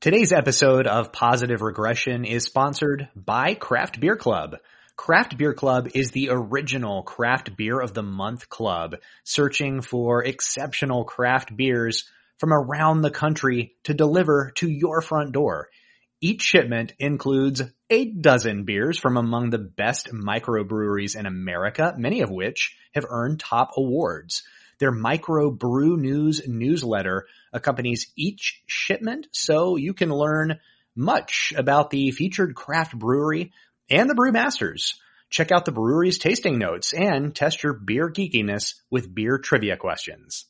[0.00, 4.56] Today's episode of Positive Regression is sponsored by Craft Beer Club.
[4.96, 11.04] Craft Beer Club is the original craft beer of the month club, searching for exceptional
[11.04, 12.08] craft beers
[12.38, 15.68] from around the country to deliver to your front door.
[16.22, 17.60] Each shipment includes
[17.90, 23.40] a dozen beers from among the best microbreweries in America, many of which have earned
[23.40, 24.44] top awards.
[24.80, 30.58] Their micro brew news newsletter accompanies each shipment so you can learn
[30.96, 33.52] much about the featured craft brewery
[33.88, 34.94] and the brewmasters.
[35.28, 40.46] Check out the brewery's tasting notes and test your beer geekiness with beer trivia questions.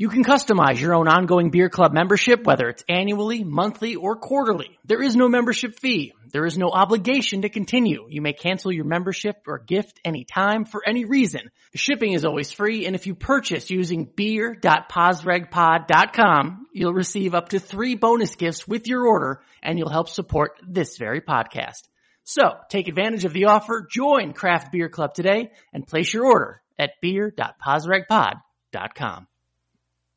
[0.00, 4.78] You can customize your own ongoing beer club membership, whether it's annually, monthly, or quarterly.
[4.86, 6.14] There is no membership fee.
[6.32, 8.06] There is no obligation to continue.
[8.08, 11.50] You may cancel your membership or gift anytime for any reason.
[11.74, 17.94] Shipping is always free, and if you purchase using beer.posregpod.com, you'll receive up to three
[17.94, 21.82] bonus gifts with your order, and you'll help support this very podcast.
[22.24, 26.62] So, take advantage of the offer, join Craft Beer Club today, and place your order
[26.78, 29.26] at beer.posregpod.com.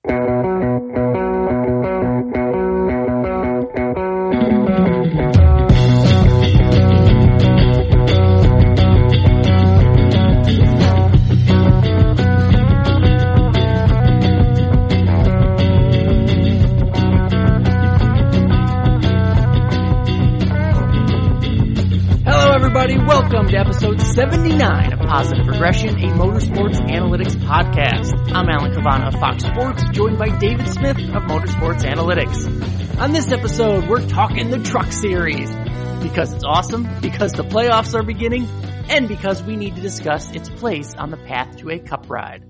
[0.05, 0.72] Thank you.
[22.75, 28.33] Everybody, welcome to episode 79 of Positive Regression, a motorsports analytics podcast.
[28.33, 32.99] I'm Alan Cavanna of Fox Sports, joined by David Smith of Motorsports Analytics.
[32.99, 35.51] On this episode, we're talking the truck series.
[36.01, 38.47] Because it's awesome, because the playoffs are beginning,
[38.89, 42.43] and because we need to discuss its place on the path to a cup ride.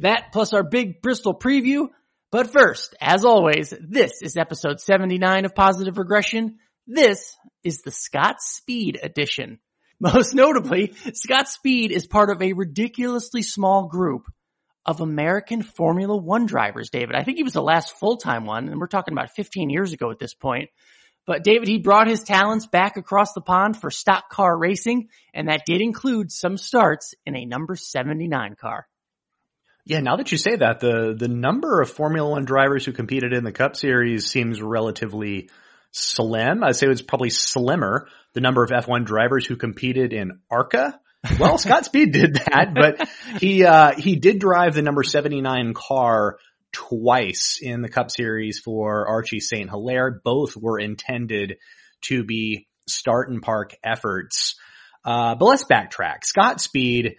[0.00, 1.88] That plus our big Bristol preview.
[2.30, 6.58] But first, as always, this is episode 79 of Positive Regression.
[6.86, 9.58] This is the Scott Speed edition.
[10.00, 14.26] Most notably, Scott Speed is part of a ridiculously small group
[14.84, 17.14] of American Formula One drivers, David.
[17.14, 20.10] I think he was the last full-time one, and we're talking about 15 years ago
[20.10, 20.70] at this point.
[21.24, 25.48] But David, he brought his talents back across the pond for stock car racing, and
[25.48, 28.88] that did include some starts in a number 79 car.
[29.84, 33.32] Yeah, now that you say that, the the number of Formula One drivers who competed
[33.32, 35.50] in the Cup Series seems relatively
[35.92, 36.64] slim.
[36.64, 38.08] I'd say it was probably slimmer.
[38.34, 40.98] The number of F1 drivers who competed in ARCA.
[41.38, 43.08] Well, Scott Speed did that, but
[43.40, 46.38] he uh, he did drive the number 79 car
[46.72, 49.70] twice in the Cup Series for Archie St.
[49.70, 50.20] Hilaire.
[50.24, 51.58] Both were intended
[52.06, 54.56] to be start and park efforts.
[55.04, 56.24] Uh, but let's backtrack.
[56.24, 57.16] Scott Speed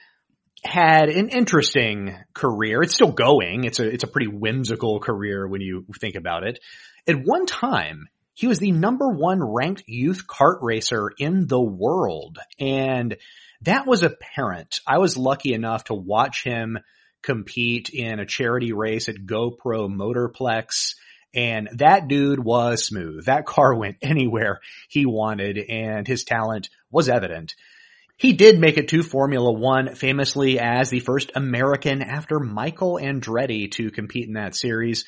[0.63, 2.81] had an interesting career.
[2.81, 3.65] It's still going.
[3.65, 6.59] It's a, it's a pretty whimsical career when you think about it.
[7.07, 12.39] At one time, he was the number one ranked youth kart racer in the world.
[12.59, 13.17] And
[13.61, 14.79] that was apparent.
[14.87, 16.79] I was lucky enough to watch him
[17.21, 20.95] compete in a charity race at GoPro Motorplex.
[21.35, 23.25] And that dude was smooth.
[23.25, 27.55] That car went anywhere he wanted and his talent was evident.
[28.17, 33.71] He did make it to Formula One famously as the first American after Michael Andretti
[33.71, 35.05] to compete in that series.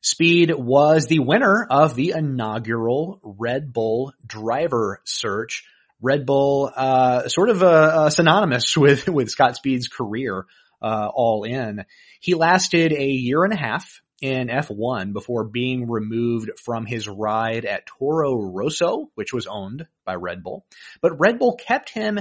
[0.00, 5.64] Speed was the winner of the inaugural Red Bull driver search.
[6.00, 10.46] Red Bull, uh, sort of uh, synonymous with, with Scott Speed's career,
[10.82, 11.84] uh, all in.
[12.20, 17.64] He lasted a year and a half in F1 before being removed from his ride
[17.64, 20.64] at Toro Rosso, which was owned by Red Bull.
[21.00, 22.20] But Red Bull kept him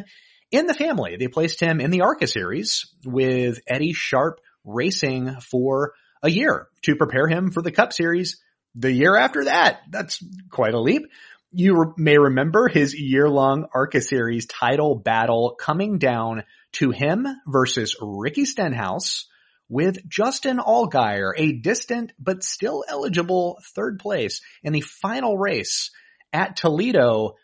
[0.51, 1.15] in the family.
[1.17, 5.93] They placed him in the ARCA series with Eddie Sharp racing for
[6.25, 8.41] a year to prepare him for the Cup Series
[8.73, 9.79] the year after that.
[9.89, 10.19] That's
[10.49, 11.03] quite a leap.
[11.51, 16.43] You re- may remember his year-long ARCA Series title battle coming down
[16.73, 19.27] to him versus Ricky Stenhouse
[19.69, 25.91] with Justin Allgaier, a distant but still eligible third place in the final race
[26.33, 27.35] at Toledo.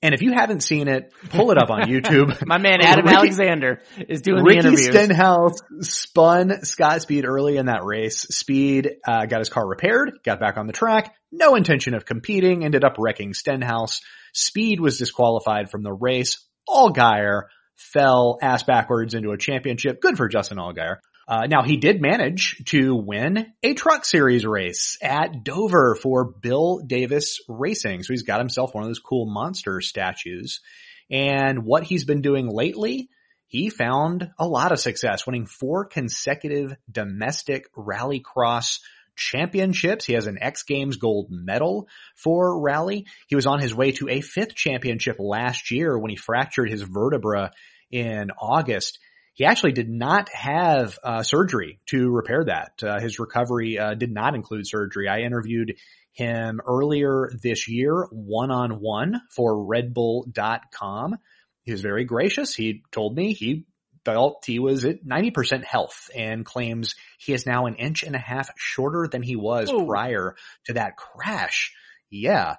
[0.00, 2.40] And if you haven't seen it, pull it up on YouTube.
[2.46, 4.86] My man Adam Ricky- Alexander is doing Ricky the interviews.
[4.86, 8.20] Stenhouse spun Scott Speed early in that race.
[8.20, 12.64] Speed uh, got his car repaired, got back on the track, no intention of competing,
[12.64, 14.00] ended up wrecking Stenhouse.
[14.32, 16.46] Speed was disqualified from the race.
[16.68, 20.00] Allgaier fell ass backwards into a championship.
[20.00, 20.96] Good for Justin Allgaier.
[21.28, 26.78] Uh, now he did manage to win a truck series race at Dover for Bill
[26.78, 28.02] Davis Racing.
[28.02, 30.60] So he's got himself one of those cool monster statues.
[31.10, 33.10] And what he's been doing lately,
[33.46, 38.80] he found a lot of success, winning four consecutive domestic rallycross
[39.14, 40.06] championships.
[40.06, 43.06] He has an X Games gold medal for rally.
[43.26, 46.82] He was on his way to a fifth championship last year when he fractured his
[46.82, 47.50] vertebra
[47.90, 48.98] in August.
[49.38, 52.72] He actually did not have uh, surgery to repair that.
[52.82, 55.08] Uh, his recovery uh, did not include surgery.
[55.08, 55.76] I interviewed
[56.10, 61.18] him earlier this year, one on one for redbull.com.
[61.62, 62.56] He was very gracious.
[62.56, 63.66] He told me he
[64.04, 68.18] felt he was at 90% health and claims he is now an inch and a
[68.18, 69.86] half shorter than he was Ooh.
[69.86, 70.34] prior
[70.66, 71.72] to that crash.
[72.10, 72.56] Yeah.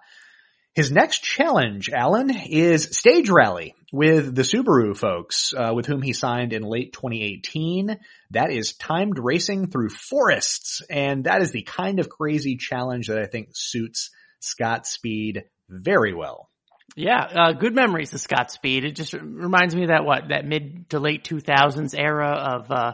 [0.79, 6.13] His next challenge, Alan, is stage rally with the Subaru folks, uh, with whom he
[6.13, 7.99] signed in late 2018.
[8.31, 13.19] That is timed racing through forests, and that is the kind of crazy challenge that
[13.19, 16.49] I think suits Scott Speed very well.
[16.95, 18.85] Yeah, uh, good memories of Scott Speed.
[18.85, 22.93] It just reminds me of that what that mid to late 2000s era of uh,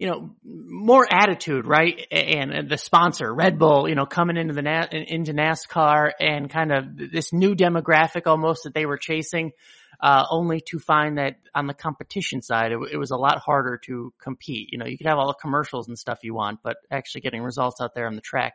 [0.00, 2.06] you know, more attitude, right?
[2.10, 6.48] And, and, the sponsor, Red Bull, you know, coming into the Na- into NASCAR and
[6.48, 9.52] kind of this new demographic almost that they were chasing,
[10.00, 13.78] uh, only to find that on the competition side, it, it, was a lot harder
[13.84, 14.70] to compete.
[14.72, 17.42] You know, you could have all the commercials and stuff you want, but actually getting
[17.42, 18.54] results out there on the track,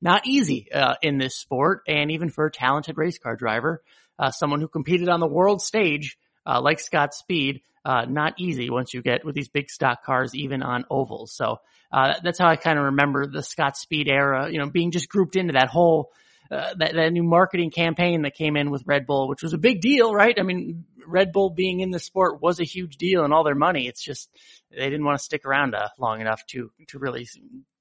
[0.00, 3.82] not easy uh, in this sport, and even for a talented race car driver,
[4.18, 6.16] uh, someone who competed on the world stage
[6.46, 10.34] uh, like Scott Speed, uh, not easy once you get with these big stock cars,
[10.34, 11.32] even on ovals.
[11.32, 11.60] So
[11.92, 15.08] uh, that's how I kind of remember the Scott Speed era, you know, being just
[15.08, 16.10] grouped into that whole
[16.50, 19.58] uh, that, that new marketing campaign that came in with Red Bull, which was a
[19.58, 20.34] big deal, right?
[20.38, 23.54] I mean, Red Bull being in the sport was a huge deal and all their
[23.54, 23.86] money.
[23.86, 24.28] It's just
[24.70, 27.28] they didn't want to stick around uh, long enough to to really,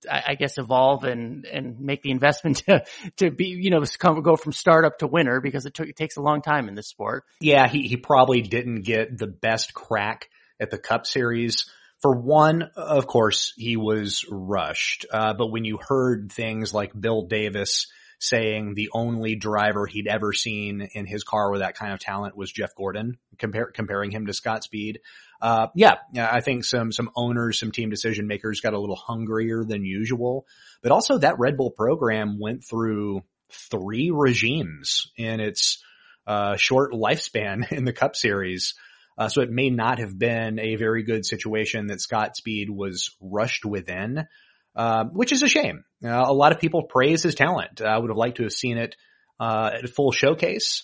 [0.09, 2.85] I, I, guess, evolve and and make the investment to
[3.17, 6.17] to be you know come, go from startup to winner because it, took, it takes
[6.17, 7.23] a long time in this sport.
[7.39, 10.29] Yeah, he he probably didn't get the best crack
[10.59, 11.69] at the Cup Series.
[12.01, 15.05] For one, of course, he was rushed.
[15.09, 17.87] Uh, but when you heard things like Bill Davis
[18.19, 22.37] saying the only driver he'd ever seen in his car with that kind of talent
[22.37, 24.99] was Jeff Gordon, compare, comparing him to Scott Speed.
[25.41, 29.63] Uh, yeah, I think some, some owners, some team decision makers got a little hungrier
[29.63, 30.45] than usual,
[30.81, 33.21] but also that Red Bull program went through
[33.51, 35.83] three regimes in its,
[36.27, 38.73] uh, short lifespan in the Cup Series.
[39.17, 43.15] Uh, so it may not have been a very good situation that Scott Speed was
[43.21, 44.27] rushed within.
[44.75, 45.85] Uh, which is a shame.
[46.03, 47.81] Uh, a lot of people praise his talent.
[47.81, 48.95] I would have liked to have seen it
[49.39, 50.83] uh, at a full showcase.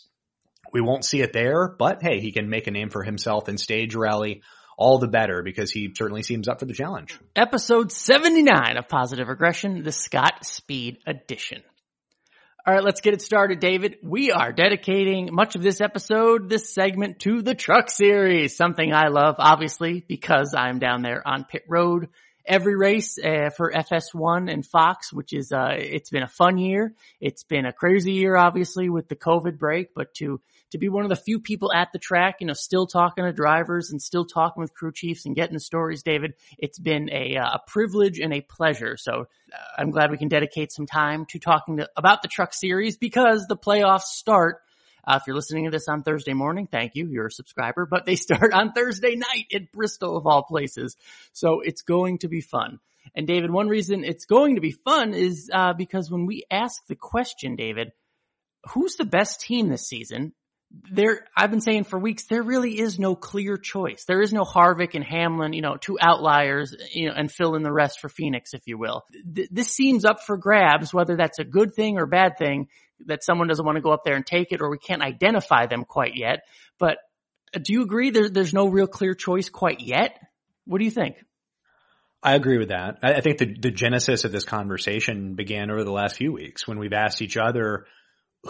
[0.71, 3.57] We won't see it there, but hey, he can make a name for himself in
[3.57, 4.43] stage rally.
[4.77, 7.19] All the better because he certainly seems up for the challenge.
[7.35, 11.61] Episode 79 of Positive Regression, the Scott Speed Edition.
[12.65, 13.97] All right, let's get it started, David.
[14.01, 19.09] We are dedicating much of this episode, this segment to the truck series, something I
[19.09, 22.07] love, obviously, because I'm down there on pit road
[22.45, 26.93] every race uh, for FS1 and Fox, which is uh, it's been a fun year.
[27.19, 30.41] It's been a crazy year, obviously, with the COVID break, but to
[30.71, 33.33] to be one of the few people at the track, you know, still talking to
[33.33, 37.35] drivers and still talking with crew chiefs and getting the stories, David, it's been a,
[37.35, 38.95] uh, a privilege and a pleasure.
[38.97, 42.53] So uh, I'm glad we can dedicate some time to talking to, about the truck
[42.53, 44.61] series because the playoffs start
[45.05, 47.07] uh, if you're listening to this on Thursday morning, thank you.
[47.07, 50.95] You're a subscriber, but they start on Thursday night at Bristol of all places.
[51.33, 52.79] So it's going to be fun.
[53.15, 56.85] And David, one reason it's going to be fun is, uh, because when we ask
[56.87, 57.91] the question, David,
[58.69, 60.33] who's the best team this season?
[60.89, 64.05] There, I've been saying for weeks, there really is no clear choice.
[64.05, 67.63] There is no Harvick and Hamlin, you know, two outliers, you know, and fill in
[67.63, 69.03] the rest for Phoenix, if you will.
[69.35, 72.69] Th- this seems up for grabs, whether that's a good thing or bad thing,
[73.07, 75.65] that someone doesn't want to go up there and take it or we can't identify
[75.65, 76.41] them quite yet.
[76.79, 76.97] But
[77.55, 80.17] uh, do you agree there, there's no real clear choice quite yet?
[80.65, 81.15] What do you think?
[82.23, 82.99] I agree with that.
[83.01, 86.77] I think the, the genesis of this conversation began over the last few weeks when
[86.77, 87.87] we've asked each other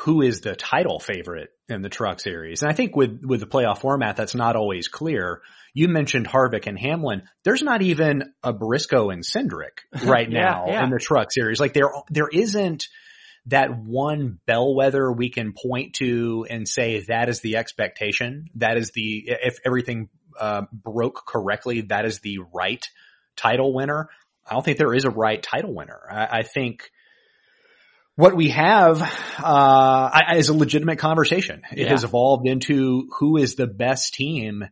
[0.02, 2.62] who is the title favorite in the truck series.
[2.62, 5.42] And I think with, with the playoff format, that's not always clear.
[5.74, 7.24] You mentioned Harvick and Hamlin.
[7.44, 10.84] There's not even a Briscoe and Cindric right yeah, now yeah.
[10.84, 11.60] in the truck series.
[11.60, 12.88] Like there, there isn't
[13.48, 18.50] that one bellwether we can point to and say that is the expectation.
[18.56, 22.86] That is the, if everything uh, broke correctly, that is the right
[23.36, 24.10] title winner.
[24.48, 26.00] I don't think there is a right title winner.
[26.10, 26.92] I, I think
[28.16, 29.02] what we have
[29.40, 31.64] uh, is a legitimate conversation.
[31.72, 31.90] It yeah.
[31.90, 34.66] has evolved into who is the best team.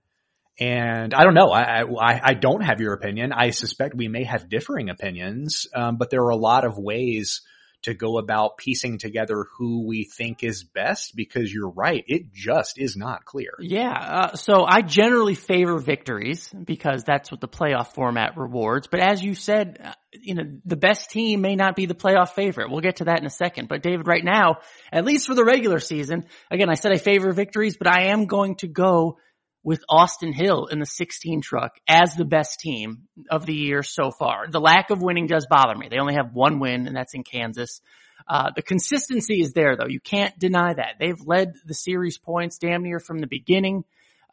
[0.60, 1.52] And I don't know.
[1.52, 3.32] I, I, I don't have your opinion.
[3.32, 7.42] I suspect we may have differing opinions, um, but there are a lot of ways
[7.83, 12.03] to go about piecing together who we think is best because you're right.
[12.07, 13.51] It just is not clear.
[13.59, 13.91] Yeah.
[13.91, 18.88] Uh, so I generally favor victories because that's what the playoff format rewards.
[18.88, 22.29] But as you said, uh, you know, the best team may not be the playoff
[22.29, 22.69] favorite.
[22.69, 23.69] We'll get to that in a second.
[23.69, 24.57] But David, right now,
[24.91, 28.25] at least for the regular season, again, I said I favor victories, but I am
[28.25, 29.19] going to go
[29.63, 34.12] with Austin Hill in the 16 truck as the best team of the year so
[34.12, 34.48] far.
[34.50, 35.89] The lack of winning does bother me.
[35.89, 37.82] They only have one win and that's in Kansas.
[38.28, 39.88] Uh, the consistency is there though.
[39.88, 40.96] You can't deny that.
[41.00, 43.84] They've led the series points damn near from the beginning.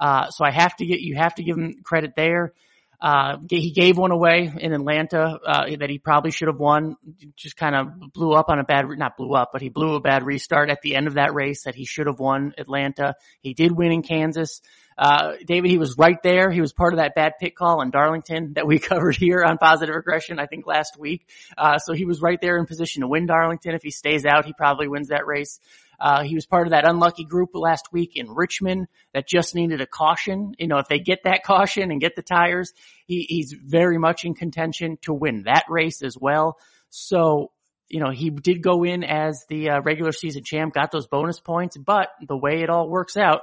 [0.00, 2.52] Uh, so I have to get, you have to give them credit there.
[3.00, 6.96] Uh, he gave one away in Atlanta, uh, that he probably should have won.
[7.36, 10.00] Just kind of blew up on a bad, not blew up, but he blew a
[10.00, 13.14] bad restart at the end of that race that he should have won Atlanta.
[13.40, 14.60] He did win in Kansas.
[14.98, 16.50] Uh, David, he was right there.
[16.50, 19.58] He was part of that bad pit call in Darlington that we covered here on
[19.58, 21.28] positive regression, I think last week.
[21.56, 23.74] Uh, so he was right there in position to win Darlington.
[23.74, 25.60] If he stays out, he probably wins that race.
[25.98, 29.80] Uh, he was part of that unlucky group last week in Richmond that just needed
[29.80, 30.54] a caution.
[30.58, 32.72] You know, if they get that caution and get the tires,
[33.06, 36.58] he, he's very much in contention to win that race as well.
[36.90, 37.52] So,
[37.88, 41.40] you know, he did go in as the uh, regular season champ, got those bonus
[41.40, 43.40] points, but the way it all works out,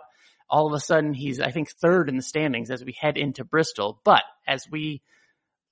[0.49, 3.43] all of a sudden he's, I think, third in the standings as we head into
[3.43, 3.99] Bristol.
[4.03, 5.01] But as we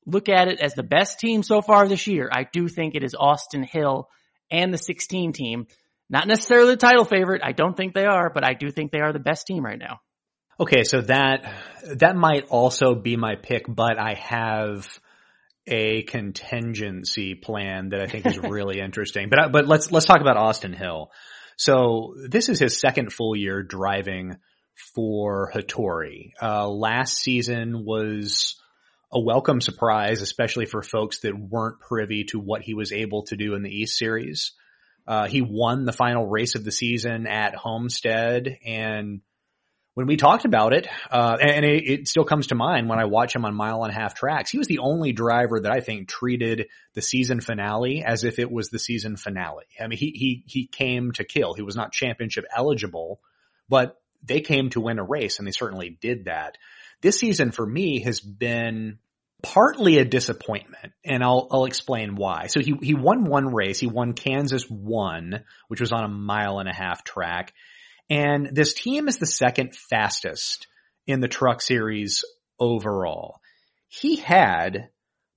[0.06, 3.04] look at it as the best team so far this year, I do think it
[3.04, 4.10] is Austin Hill
[4.50, 5.68] and the 16 team
[6.12, 7.42] not necessarily the title favorite.
[7.44, 9.80] I don't think they are, but I do think they are the best team right
[9.80, 10.02] now.
[10.60, 11.56] Okay, so that
[11.96, 14.88] that might also be my pick, but I have
[15.66, 19.30] a contingency plan that I think is really interesting.
[19.30, 21.12] But but let's let's talk about Austin Hill.
[21.58, 24.38] So this is his second full year driving
[24.94, 26.32] for Hattori.
[26.42, 28.60] Uh, last season was
[29.14, 33.38] a welcome surprise, especially for folks that weren't privy to what he was able to
[33.38, 34.54] do in the East Series.
[35.12, 39.20] Uh, he won the final race of the season at Homestead and
[39.94, 43.04] when we talked about it, uh, and it, it, still comes to mind when I
[43.06, 45.82] watch him on mile and a half tracks, he was the only driver that I
[45.82, 49.66] think treated the season finale as if it was the season finale.
[49.82, 51.56] I mean, he, he, he came to kill.
[51.56, 53.20] He was not championship eligible,
[53.68, 56.58] but they came to win a race and they certainly did that.
[57.02, 59.00] This season for me has been
[59.42, 62.48] partly a disappointment and I'll, I'll explain why.
[62.48, 63.80] So he, he won one race.
[63.80, 67.54] He won Kansas one, which was on a mile and a half track.
[68.10, 70.68] And this team is the second fastest
[71.08, 72.24] in the truck series
[72.60, 73.40] overall.
[73.88, 74.90] He had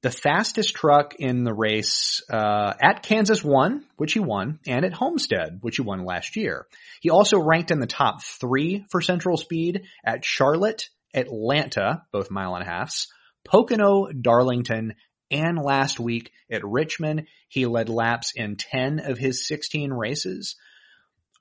[0.02, 4.92] the fastest truck in the race uh, at Kansas one, which he won, and at
[4.92, 6.66] Homestead, which he won last year.
[7.00, 12.54] He also ranked in the top three for central speed at Charlotte, Atlanta, both mile
[12.54, 13.08] and a halfs,
[13.44, 14.94] Pocono, Darlington,
[15.30, 20.56] and last week at Richmond, he led laps in 10 of his 16 races.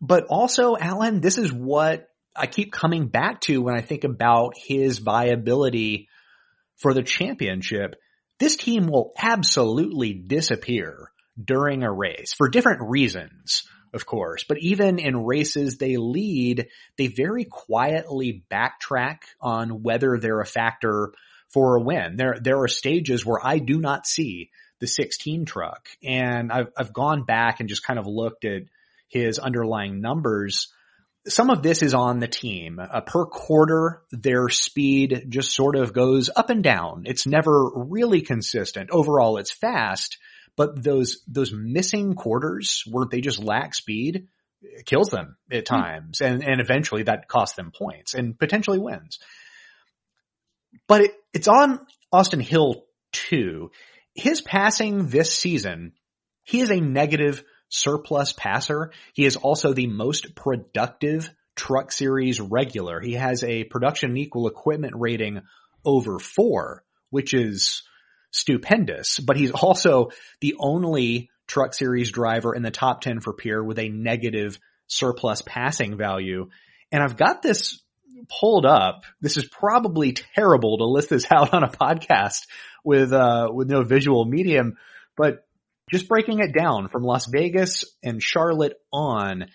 [0.01, 4.53] But also, Alan, this is what I keep coming back to when I think about
[4.57, 6.09] his viability
[6.77, 7.95] for the championship.
[8.39, 14.99] This team will absolutely disappear during a race for different reasons, of course, but even
[14.99, 16.67] in races they lead,
[16.97, 21.13] they very quietly backtrack on whether they're a factor
[21.53, 22.15] for a win.
[22.17, 26.91] There, there are stages where I do not see the 16 truck and I've, I've
[26.91, 28.63] gone back and just kind of looked at
[29.07, 30.73] his underlying numbers.
[31.27, 32.79] Some of this is on the team.
[32.79, 37.03] Uh, per quarter, their speed just sort of goes up and down.
[37.05, 38.89] It's never really consistent.
[38.91, 40.17] Overall, it's fast,
[40.57, 44.27] but those, those missing quarters where they just lack speed
[44.85, 45.75] kills them at hmm.
[45.75, 46.17] times.
[46.19, 46.25] Mm.
[46.25, 49.19] And, and eventually that costs them points and potentially wins
[50.87, 53.71] but it, it's on Austin Hill too.
[54.15, 55.93] His passing this season,
[56.43, 58.91] he is a negative surplus passer.
[59.13, 62.99] He is also the most productive truck series regular.
[62.99, 65.41] He has a production equal equipment rating
[65.85, 67.83] over four, which is
[68.31, 70.09] stupendous, but he's also
[70.41, 75.41] the only truck series driver in the top 10 for peer with a negative surplus
[75.45, 76.49] passing value.
[76.91, 77.81] And I've got this
[78.39, 79.03] pulled up.
[79.21, 82.47] This is probably terrible to list this out on a podcast
[82.83, 84.77] with, uh, with no visual medium,
[85.15, 85.45] but
[85.91, 89.45] just breaking it down from Las Vegas and Charlotte on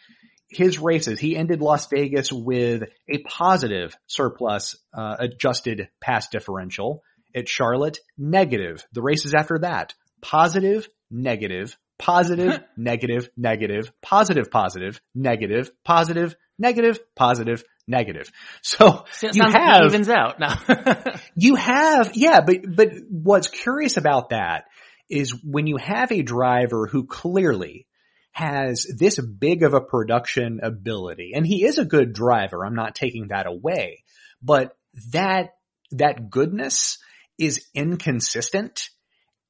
[0.50, 7.02] his races, he ended Las Vegas with a positive surplus, uh, adjusted pass differential.
[7.36, 8.86] At Charlotte, negative.
[8.92, 17.62] The races after that, positive, negative, positive, negative, negative, positive, positive, negative, positive, negative, positive,
[17.88, 18.30] negative.
[18.62, 20.60] So you have evens out now.
[21.34, 24.64] you have, yeah, but but what's curious about that
[25.08, 27.86] is when you have a driver who clearly
[28.32, 32.64] has this big of a production ability, and he is a good driver.
[32.64, 34.04] I'm not taking that away,
[34.42, 34.76] but
[35.12, 35.50] that,
[35.92, 36.98] that goodness
[37.38, 38.90] is inconsistent.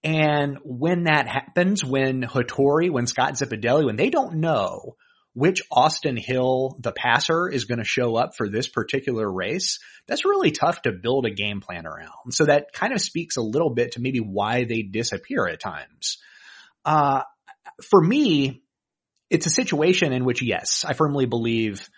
[0.05, 4.97] And when that happens, when Hattori, when Scott Zipadelli, when they don't know
[5.35, 10.25] which Austin Hill, the passer, is going to show up for this particular race, that's
[10.25, 12.33] really tough to build a game plan around.
[12.33, 16.19] So that kind of speaks a little bit to maybe why they disappear at times.
[16.85, 17.23] Uh,
[17.83, 18.63] for me,
[19.31, 21.89] it's a situation in which, yes, I firmly believe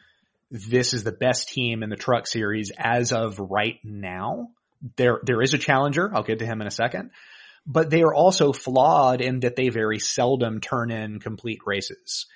[0.50, 4.48] this is the best team in the truck series as of right now.
[4.96, 6.10] There, there is a challenger.
[6.12, 7.10] I'll get to him in a second,
[7.66, 12.26] but they are also flawed in that they very seldom turn in complete races.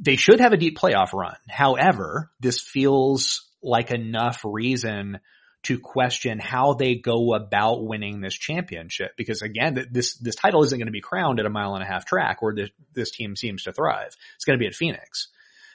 [0.00, 1.36] They should have a deep playoff run.
[1.48, 5.20] However, this feels like enough reason
[5.62, 9.12] to question how they go about winning this championship.
[9.16, 11.86] Because again, this, this title isn't going to be crowned at a mile and a
[11.86, 14.16] half track where this, this team seems to thrive.
[14.36, 15.28] It's going to be at Phoenix.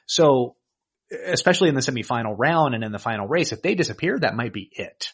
[0.08, 0.56] So,
[1.28, 4.54] especially in the semifinal round and in the final race, if they disappear, that might
[4.54, 5.12] be it.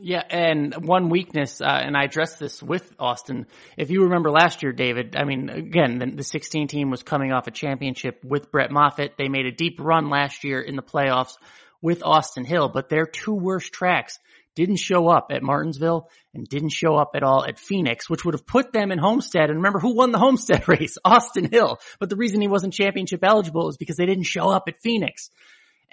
[0.00, 3.46] Yeah, and one weakness, uh, and I addressed this with Austin.
[3.76, 7.32] If you remember last year, David, I mean, again, the, the 16 team was coming
[7.32, 9.14] off a championship with Brett Moffitt.
[9.16, 11.34] They made a deep run last year in the playoffs
[11.80, 14.18] with Austin Hill, but their two worst tracks
[14.54, 18.34] didn't show up at Martinsville and didn't show up at all at Phoenix, which would
[18.34, 19.50] have put them in Homestead.
[19.50, 20.96] And remember who won the Homestead race?
[21.04, 21.78] Austin Hill.
[21.98, 25.30] But the reason he wasn't championship eligible is because they didn't show up at Phoenix.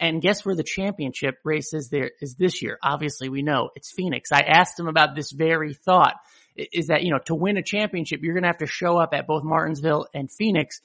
[0.01, 2.79] And guess where the championship race is there is this year?
[2.81, 4.31] Obviously we know it's Phoenix.
[4.33, 6.15] I asked him about this very thought
[6.55, 9.13] is that, you know, to win a championship, you're going to have to show up
[9.13, 10.81] at both Martinsville and Phoenix.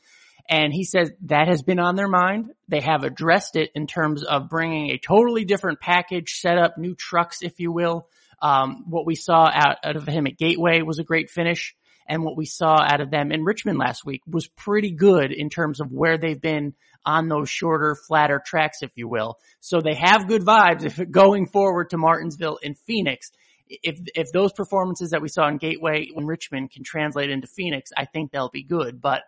[0.48, 2.52] And he says that has been on their mind.
[2.68, 6.94] They have addressed it in terms of bringing a totally different package, set up new
[6.94, 8.08] trucks, if you will.
[8.40, 11.74] Um, what we saw out, out of him at Gateway was a great finish.
[12.06, 15.48] And what we saw out of them in Richmond last week was pretty good in
[15.48, 16.74] terms of where they've been
[17.06, 19.38] on those shorter, flatter tracks, if you will.
[19.60, 23.30] So they have good vibes going forward to Martinsville and Phoenix.
[23.68, 27.90] If, if those performances that we saw in Gateway in Richmond can translate into Phoenix,
[27.96, 29.00] I think they'll be good.
[29.00, 29.22] But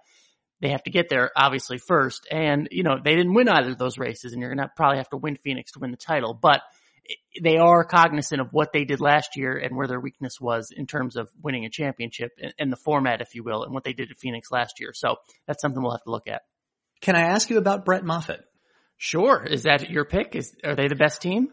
[0.61, 2.27] they have to get there obviously first.
[2.31, 4.99] And, you know, they didn't win either of those races and you're going to probably
[4.99, 6.63] have to win Phoenix to win the title, but
[7.41, 10.87] they are cognizant of what they did last year and where their weakness was in
[10.87, 14.11] terms of winning a championship and, the format, if you will, and what they did
[14.11, 14.93] at Phoenix last year.
[14.93, 16.43] So that's something we'll have to look at.
[17.01, 18.45] Can I ask you about Brett Moffitt?
[18.97, 19.45] Sure.
[19.45, 20.35] Is that your pick?
[20.35, 21.49] Is, are they the best team?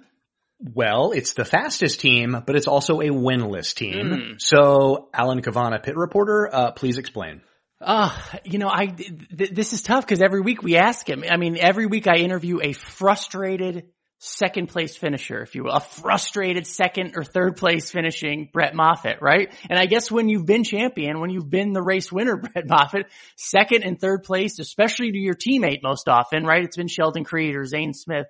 [0.60, 4.08] Well, it's the fastest team, but it's also a winless team.
[4.08, 4.42] Mm.
[4.42, 7.42] So, Alan Cavanna, pit reporter, uh, please explain.
[7.82, 11.24] Uh, you know, I, th- this is tough because every week we ask him.
[11.30, 13.88] I mean, every week I interview a frustrated
[14.19, 19.21] second place finisher, if you will, a frustrated second or third place finishing Brett Moffitt,
[19.21, 19.54] right?
[19.69, 23.08] And I guess when you've been champion, when you've been the race winner, Brett Moffitt,
[23.36, 26.63] second and third place, especially to your teammate most often, right?
[26.63, 28.28] It's been Sheldon Creed or Zane Smith.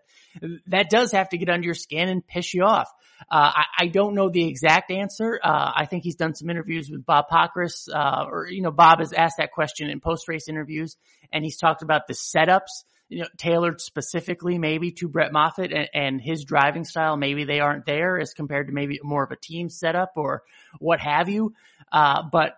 [0.68, 2.90] That does have to get under your skin and piss you off.
[3.32, 5.40] Uh, I, I, don't know the exact answer.
[5.42, 9.00] Uh, I think he's done some interviews with Bob Pockrass, uh, or, you know, Bob
[9.00, 10.98] has asked that question in post-race interviews
[11.32, 15.90] and he's talked about the setups, you know, tailored specifically maybe to Brett Moffitt and,
[15.94, 17.18] and his driving style.
[17.18, 20.44] Maybe they aren't there as compared to maybe more of a team setup or
[20.80, 21.54] what have you.
[21.92, 22.58] Uh, but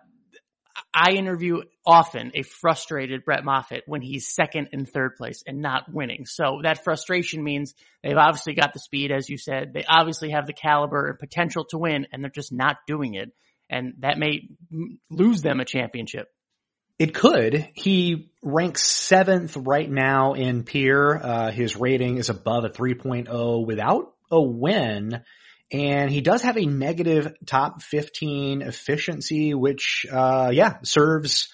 [0.94, 5.92] I interview often a frustrated Brett Moffitt when he's second and third place and not
[5.92, 6.26] winning.
[6.26, 9.72] So that frustration means they've obviously got the speed, as you said.
[9.72, 13.32] They obviously have the caliber and potential to win, and they're just not doing it.
[13.70, 14.48] And that may
[15.10, 16.28] lose them a championship.
[16.98, 17.68] It could.
[17.74, 21.16] He ranks seventh right now in peer.
[21.16, 25.22] Uh, his rating is above a 3.0 without a win.
[25.70, 31.52] And he does have a negative top 15 efficiency, which, uh, yeah, serves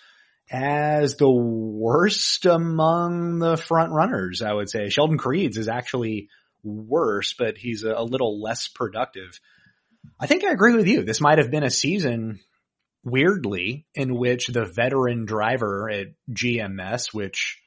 [0.51, 4.89] as the worst among the front runners, I would say.
[4.89, 6.29] Sheldon Creed's is actually
[6.63, 9.41] worse, but he's a, a little less productive.
[10.21, 11.03] I think I agree with you.
[11.03, 12.41] This might have been a season
[13.05, 17.61] weirdly in which the veteran driver at GMS, which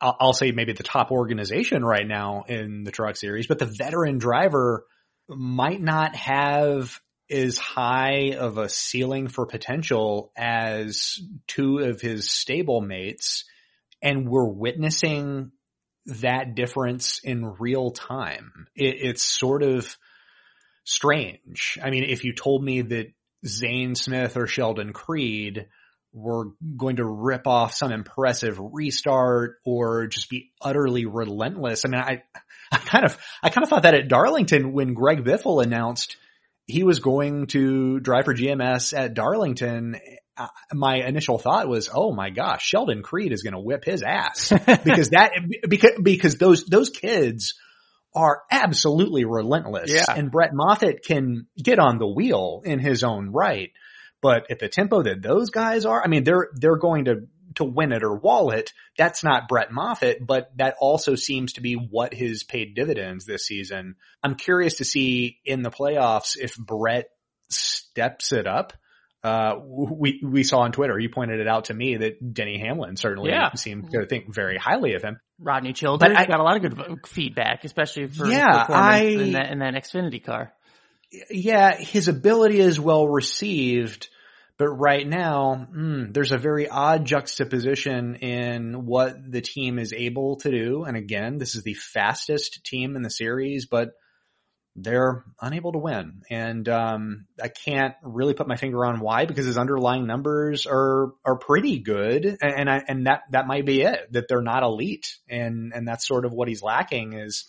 [0.00, 4.18] I'll say maybe the top organization right now in the truck series, but the veteran
[4.18, 4.86] driver
[5.28, 6.98] might not have
[7.30, 13.44] as high of a ceiling for potential as two of his stable mates.
[14.02, 15.52] And we're witnessing
[16.06, 18.66] that difference in real time.
[18.74, 19.96] It, it's sort of
[20.84, 21.78] strange.
[21.82, 23.06] I mean, if you told me that
[23.46, 25.66] Zane Smith or Sheldon Creed
[26.12, 31.84] were going to rip off some impressive restart or just be utterly relentless.
[31.84, 32.22] I mean, I,
[32.70, 36.16] I kind of, I kind of thought that at Darlington when Greg Biffle announced
[36.66, 39.96] he was going to drive for GMS at Darlington,
[40.72, 44.50] my initial thought was, oh my gosh, Sheldon Creed is going to whip his ass
[44.84, 45.32] because that,
[45.68, 47.54] because, because those, those kids
[48.14, 50.04] are absolutely relentless Yeah.
[50.16, 53.72] and Brett Moffitt can get on the wheel in his own right.
[54.22, 57.64] But at the tempo that those guys are, I mean, they're, they're going to, to
[57.64, 58.72] win it or wall it.
[58.96, 63.46] That's not Brett Moffitt, but that also seems to be what has paid dividends this
[63.46, 63.96] season.
[64.22, 67.10] I'm curious to see in the playoffs if Brett
[67.50, 68.72] steps it up.
[69.24, 72.96] Uh, we, we saw on Twitter, you pointed it out to me that Denny Hamlin
[72.96, 73.54] certainly Yeah.
[73.54, 75.18] seemed to think very highly of him.
[75.40, 79.32] Rodney Childers But I- got a lot of good feedback, especially for Yeah, I- in
[79.32, 80.52] that in that Xfinity car.
[81.30, 84.08] yeah, his ability is well received,
[84.58, 90.36] but right now, mm, there's a very odd juxtaposition in what the team is able
[90.40, 90.84] to do.
[90.84, 93.92] And again, this is the fastest team in the series, but
[94.76, 96.22] they're unable to win.
[96.30, 101.12] And, um, I can't really put my finger on why because his underlying numbers are,
[101.24, 102.24] are pretty good.
[102.24, 105.16] And, and I, and that, that might be it, that they're not elite.
[105.28, 107.44] And, and that's sort of what he's lacking is,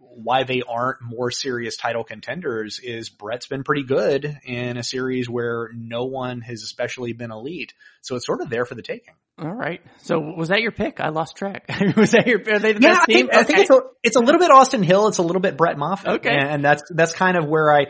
[0.00, 5.28] why they aren't more serious title contenders is Brett's been pretty good in a series
[5.28, 7.74] where no one has especially been elite.
[8.00, 9.14] So it's sort of there for the taking.
[9.40, 9.80] All right.
[9.98, 11.00] So was that your pick?
[11.00, 11.66] I lost track.
[11.96, 12.40] was that your?
[12.40, 13.16] Are they the Yeah, best I team?
[13.28, 13.60] think, I think Okay.
[13.62, 15.06] it's a, it's a little bit Austin Hill.
[15.08, 16.08] It's a little bit Brett Moffitt.
[16.20, 16.36] Okay.
[16.36, 17.86] And that's, that's kind of where I,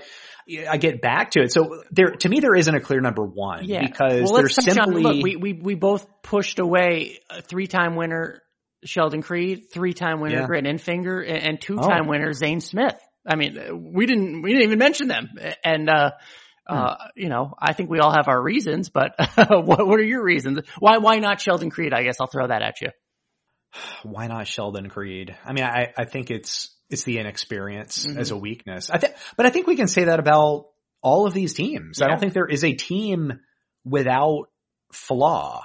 [0.69, 1.53] I get back to it.
[1.53, 3.81] So there, to me, there isn't a clear number one yeah.
[3.87, 8.43] because well, there's simply, on, look, we, we, we both pushed away a three-time winner
[8.85, 10.47] Sheldon Creed, three-time winner Yeah.
[10.47, 12.11] Grant Enfinger, and, and two-time Oh.
[12.11, 12.95] winner Zane Smith.
[13.27, 15.29] I mean, we didn't, we didn't even mention them.
[15.65, 16.11] And, uh,
[16.69, 17.09] uh, Hmm.
[17.17, 20.61] you know, I think we all have our reasons, but what, what are your reasons?
[20.79, 21.93] Why, why not Sheldon Creed?
[21.95, 22.89] I guess I'll throw that at you.
[24.03, 25.37] why not Sheldon Creed?
[25.45, 28.19] I mean, I, I think it's, it's the inexperience Mhm.
[28.19, 28.91] as a weakness.
[28.91, 30.67] I think, but I think we can say that about
[31.03, 32.03] all of these teams.
[32.03, 33.41] I don't think there is a team
[33.85, 34.47] without
[34.93, 35.63] flaw.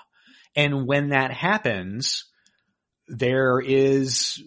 [0.55, 2.25] And when that happens,
[3.07, 4.41] there is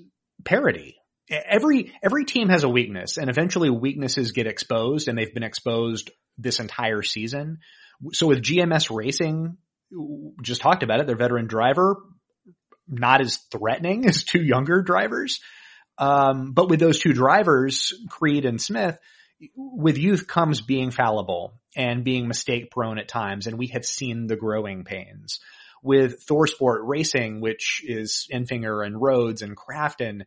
[0.44, 0.95] parity.
[1.30, 6.10] Every, every team has a weakness and eventually weaknesses get exposed and they've been exposed
[6.38, 7.58] this entire season.
[8.12, 9.56] So with GMS Racing,
[10.42, 11.96] just talked about it, their veteran driver,
[12.88, 15.40] not as threatening as two younger drivers.
[15.98, 18.98] Um, but with those two drivers, Creed and Smith,
[19.54, 23.46] with youth comes being fallible and being mistake prone at times.
[23.46, 25.40] And we have seen the growing pains
[25.82, 30.22] with Thor Sport Racing, which is Enfinger and Rhodes and Crafton.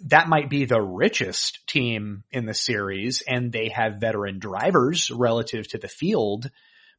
[0.00, 5.66] That might be the richest team in the series and they have veteran drivers relative
[5.68, 6.50] to the field,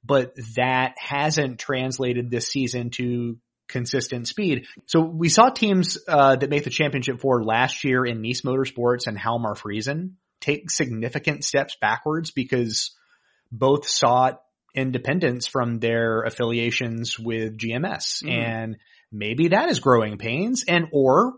[0.04, 4.66] but that hasn't translated this season to consistent speed.
[4.86, 9.08] So we saw teams uh, that made the championship four last year in Niece Motorsports
[9.08, 12.96] and Halmar Friesen take significant steps backwards because
[13.52, 14.42] both sought
[14.74, 18.32] independence from their affiliations with GMS Mhm.
[18.32, 18.78] and
[19.12, 21.34] maybe that is growing pains and or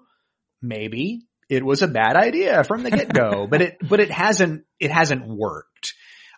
[0.61, 4.63] maybe it was a bad idea from the get go, but it, but it hasn't,
[4.79, 5.93] it hasn't worked.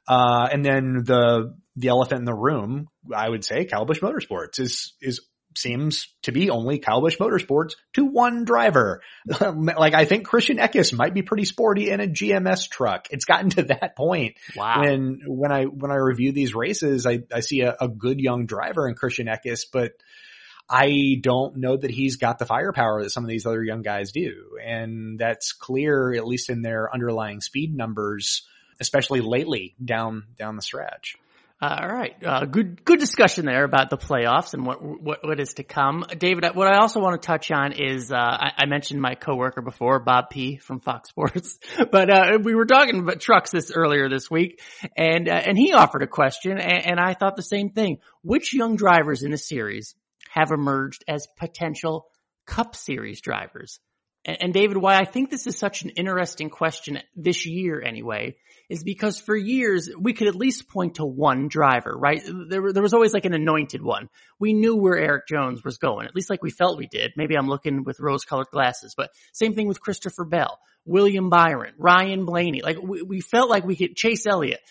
[0.08, 4.60] Uh, and then the, the elephant in the room, I would say Kyle Busch Motorsports
[4.60, 5.22] is, is,
[5.58, 9.02] seems to be only Kyle Busch Motorsports to one driver.
[9.40, 13.08] like I think Christian Eckes might be pretty sporty in a GMS truck.
[13.12, 14.82] It's gotten to that point Wow.
[14.82, 18.46] when, when I, when I review these races, I, I see a, a good young
[18.46, 19.92] driver in Christian Eckes, but
[20.72, 24.14] I don't know that he's got the firepower that some of these other young guys
[24.14, 24.58] do.
[24.64, 28.44] And that's clear, at least in their underlying speed numbers,
[28.80, 31.18] especially lately down, down the stretch.
[31.64, 35.54] All right, uh, good good discussion there about the playoffs and what what, what is
[35.56, 36.04] to come.
[36.18, 39.62] David, what I also want to touch on is uh, I, I mentioned my coworker
[39.62, 41.60] before, Bob P from Fox Sports,
[41.92, 44.60] but uh, we were talking about trucks this earlier this week,
[44.98, 48.00] and uh, and he offered a question, and, and I thought the same thing.
[48.24, 49.94] Which young drivers in the series
[50.34, 52.06] have emerged as potential
[52.46, 53.80] Cup Series drivers?
[54.24, 58.36] And, David, why I think this is such an interesting question this year, anyway
[58.72, 62.24] is because for years we could at least point to one driver, right?
[62.26, 64.08] There, there was always like an anointed one.
[64.40, 67.12] We knew where Erik Jones was going, at least like we felt we did.
[67.18, 71.74] Maybe I'm looking with rose colored glasses, but same thing with Christopher Bell, William Byron,
[71.78, 72.62] Ryan Blaney.
[72.62, 74.62] Like we, we felt like we could Chase Elliott.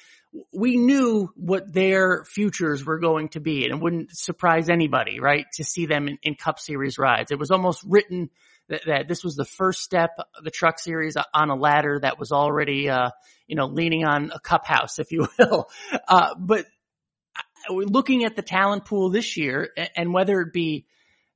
[0.53, 5.47] We knew what their futures were going to be and it wouldn't surprise anybody, right?
[5.55, 7.33] To see them in, in Cup Series rides.
[7.33, 8.31] It was almost written
[8.69, 12.33] that, that this was the first step, the truck series on a ladder that was
[12.33, 13.11] already, uh,
[13.47, 15.69] you know, leaning on a cup house, if you will.
[16.09, 16.67] Uh, but
[17.69, 20.87] uh, looking at the talent pool this year and whether it be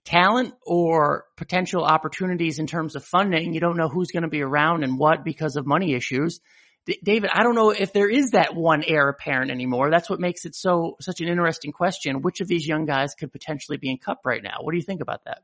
[0.05, 4.43] talent or potential opportunities in terms of funding, you don't know who's going to be
[4.43, 6.41] around and what because of money issues.
[6.87, 9.91] D- David, I don't know if there is that one heir apparent anymore.
[9.91, 12.23] That's what makes it so such an interesting question.
[12.23, 14.59] Which of these young guys could potentially be in Cup right now?
[14.61, 15.43] What do you think about that?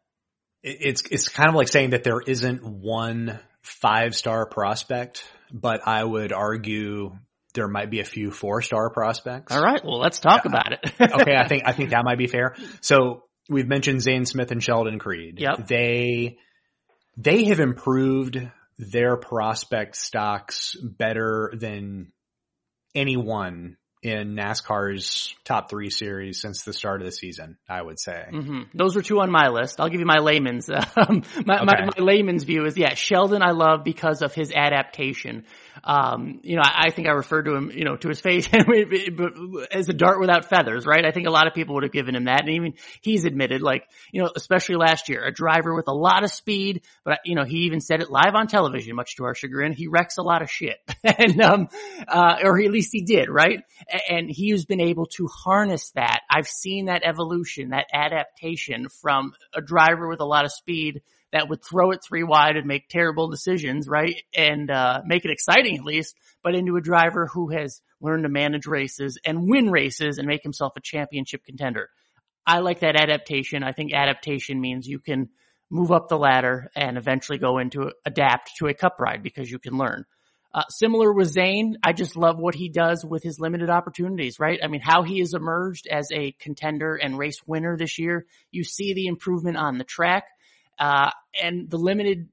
[0.63, 6.05] It's it's kind of like saying that there isn't one five star prospect, but I
[6.05, 7.17] would argue
[7.55, 9.55] there might be a few four star prospects.
[9.55, 10.81] All right, well let's talk about it.
[11.01, 12.55] okay, I think I think that might be fair.
[12.83, 15.39] So we've mentioned Zane Smith and Sheldon Creed.
[15.41, 15.67] Yep.
[15.67, 16.39] They
[17.17, 18.41] they have improved
[18.81, 22.13] their prospect stocks better than
[22.95, 28.25] anyone in NASCAR's top three series since the start of the season, I would say.
[28.33, 28.61] Mm-hmm.
[28.73, 29.79] Those were two on my list.
[29.79, 31.65] I'll give you my layman's, um, my, okay.
[31.67, 35.45] my, my, layman's view is, yeah, Sheldon I love because of his adaptation.
[35.83, 38.49] Um, you know, I, I, think I referred to him, you know, to his face
[39.73, 41.05] as a dart without feathers, right?
[41.05, 42.41] I think a lot of people would have given him that.
[42.41, 46.25] And even he's admitted, like, you know, especially last year, a driver with a lot
[46.25, 49.35] of speed, but, you know, he even said it live on television, much to our
[49.35, 49.73] chagrin.
[49.73, 50.79] He wrecks a lot of shit.
[51.05, 51.69] and, um,
[52.07, 53.61] uh, or at least he did, right?
[54.09, 56.21] And he's been able to harness that.
[56.31, 61.03] I've seen that evolution, that adaptation from a driver with a lot of speed
[61.33, 64.23] that would throw it three wide and make terrible decisions, right?
[64.37, 68.29] And, uh, make it exciting at least, but into a driver who has learned to
[68.29, 71.89] manage races and win races and make himself a championship contender.
[72.47, 73.63] I like that adaptation.
[73.63, 75.29] I think adaptation means you can
[75.71, 79.59] move up the ladder and eventually go into adapt to a cup ride because you
[79.59, 80.05] can learn.
[80.53, 84.59] Uh, similar with Zane, I just love what he does with his limited opportunities, right?
[84.61, 88.27] I mean, how he has emerged as a contender and race winner this year.
[88.51, 90.25] You see the improvement on the track.
[90.81, 92.29] Uh, and the limited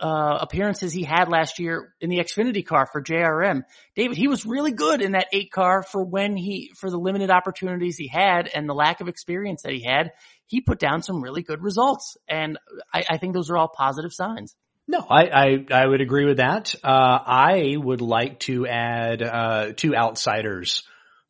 [0.00, 3.62] uh, appearances he had last year in the Xfinity car for JRM.
[3.96, 7.30] David, he was really good in that eight car for when he, for the limited
[7.30, 10.12] opportunities he had and the lack of experience that he had.
[10.46, 12.16] He put down some really good results.
[12.28, 12.58] And
[12.92, 14.54] I, I think those are all positive signs.
[14.86, 16.74] No, I, I, I would agree with that.
[16.82, 20.84] Uh, I would like to add, uh, two outsiders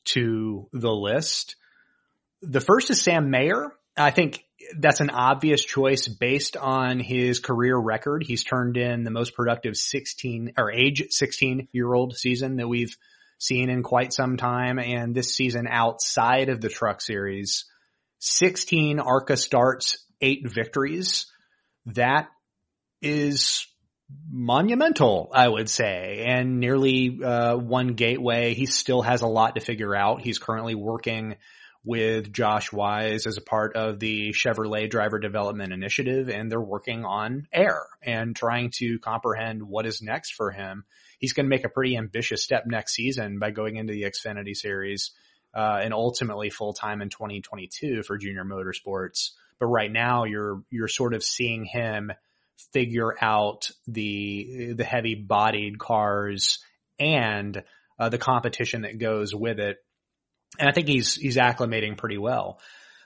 [0.04, 1.56] to the list.
[2.42, 3.72] The first is Sam Mayer.
[3.96, 4.44] I think
[4.76, 8.24] that's an obvious choice based on his career record.
[8.26, 12.96] He's turned in the most productive 16 or age 16 year old season that we've
[13.38, 14.78] seen in quite some time.
[14.78, 17.64] And this season outside of the truck series,
[18.18, 21.26] 16 ARCA starts, eight victories.
[21.86, 22.28] That
[23.00, 23.66] is
[24.30, 28.54] monumental, I would say, and nearly uh, one gateway.
[28.54, 30.22] He still has a lot to figure out.
[30.22, 31.36] He's currently working
[31.84, 37.04] with Josh Wise as a part of the Chevrolet Driver Development Initiative, and they're working
[37.04, 40.84] on air and trying to comprehend what is next for him.
[41.18, 44.56] He's going to make a pretty ambitious step next season by going into the Xfinity
[44.56, 45.12] Series
[45.54, 49.30] uh, and ultimately full time in 2022 for Junior Motorsports.
[49.58, 52.12] But right now, you're you're sort of seeing him
[52.72, 56.58] figure out the the heavy bodied cars
[56.98, 57.62] and
[57.98, 59.78] uh, the competition that goes with it
[60.58, 62.60] and I think he's, he's acclimating pretty well.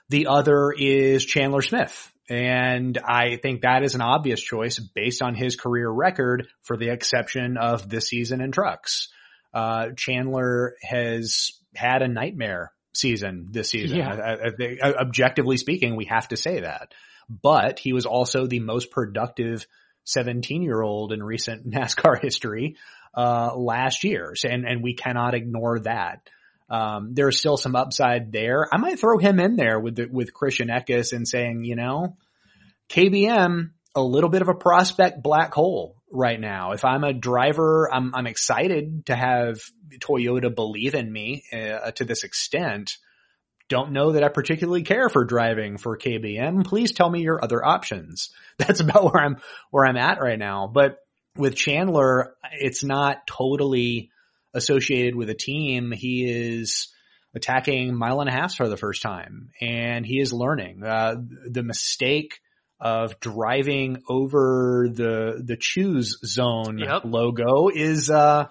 [0.09, 2.11] The other is Chandler Smith.
[2.29, 6.89] And I think that is an obvious choice based on his career record for the
[6.89, 9.09] exception of this season in trucks.
[9.53, 13.97] Uh, Chandler has had a nightmare season this season.
[13.97, 14.13] Yeah.
[14.13, 16.93] I, I, I, objectively speaking, we have to say that.
[17.29, 19.65] But he was also the most productive
[20.05, 22.77] 17 year old in recent NASCAR history,
[23.15, 24.33] uh, last year.
[24.43, 26.29] And, and we cannot ignore that.
[26.73, 28.67] Um, there's still some upside there.
[28.73, 32.17] I might throw him in there with the, with Christian Eckes and saying, you know,
[32.89, 36.71] KBM, a little bit of a prospect black hole right now.
[36.71, 39.59] If I'm a driver, I'm, I'm excited to have
[39.99, 42.97] Toyota believe in me uh, to this extent.
[43.69, 46.65] Don't know that I particularly care for driving for KBM.
[46.65, 48.33] Please tell me your other options.
[48.57, 49.37] That's about where I'm,
[49.69, 50.71] where I'm at right now.
[50.73, 50.97] But
[51.37, 54.09] with Chandler, it's not totally
[54.53, 56.93] associated with a team, he is
[57.35, 60.83] attacking mile and a half for the first time and he is learning.
[60.83, 61.15] Uh,
[61.49, 62.39] the mistake
[62.79, 67.01] of driving over the, the choose cone yep.
[67.05, 68.45] logo is, uh,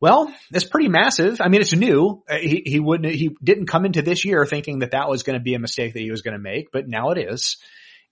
[0.00, 1.40] well, it's pretty massive.
[1.40, 2.22] I mean, it's new.
[2.28, 5.38] Uh, he, he wouldn't, he didn't come into this year thinking that that was going
[5.38, 7.58] to be a mistake that he was going to make, but now it is.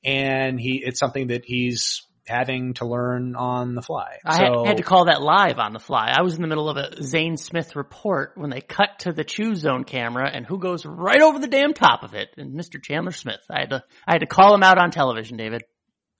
[0.04, 4.18] And he, it's something that he's having to learn on the fly.
[4.24, 6.12] I so, had to call that live on the fly.
[6.16, 9.24] I was in the middle of a Zane Smith report when they cut to the
[9.24, 12.28] choose cone camera and who goes right over the damn top of it?
[12.36, 12.82] And Mr.
[12.82, 13.44] Chandler Smith.
[13.50, 15.62] I had to, I had to call him out on television, David.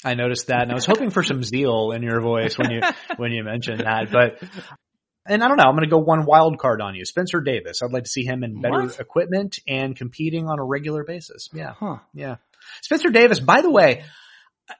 [0.04, 2.80] I noticed that and I was hoping for some zeal in your voice when you,
[3.16, 4.38] when you mentioned that, but
[5.28, 7.04] and I don't know, I'm going to go one wild card on you.
[7.04, 7.80] Spencer Davis.
[7.82, 9.00] I'd like to see him in better what?
[9.00, 11.48] equipment and competing on a regular basis.
[11.52, 11.72] Yeah.
[11.78, 11.96] Huh.
[12.14, 12.36] Yeah.
[12.82, 14.04] Spencer Davis, by the way,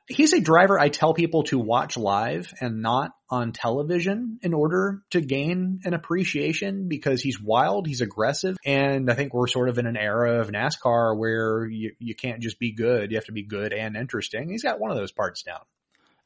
[0.08, 5.02] he's a driver I tell people to watch live and not on television in order
[5.10, 9.78] to gain an appreciation because he's wild, he's aggressive, and I think we're sort of
[9.78, 13.32] in an era of NASCAR where you, you can't just be good, you have to
[13.32, 14.48] be good and interesting.
[14.48, 15.60] He's got one of those parts down.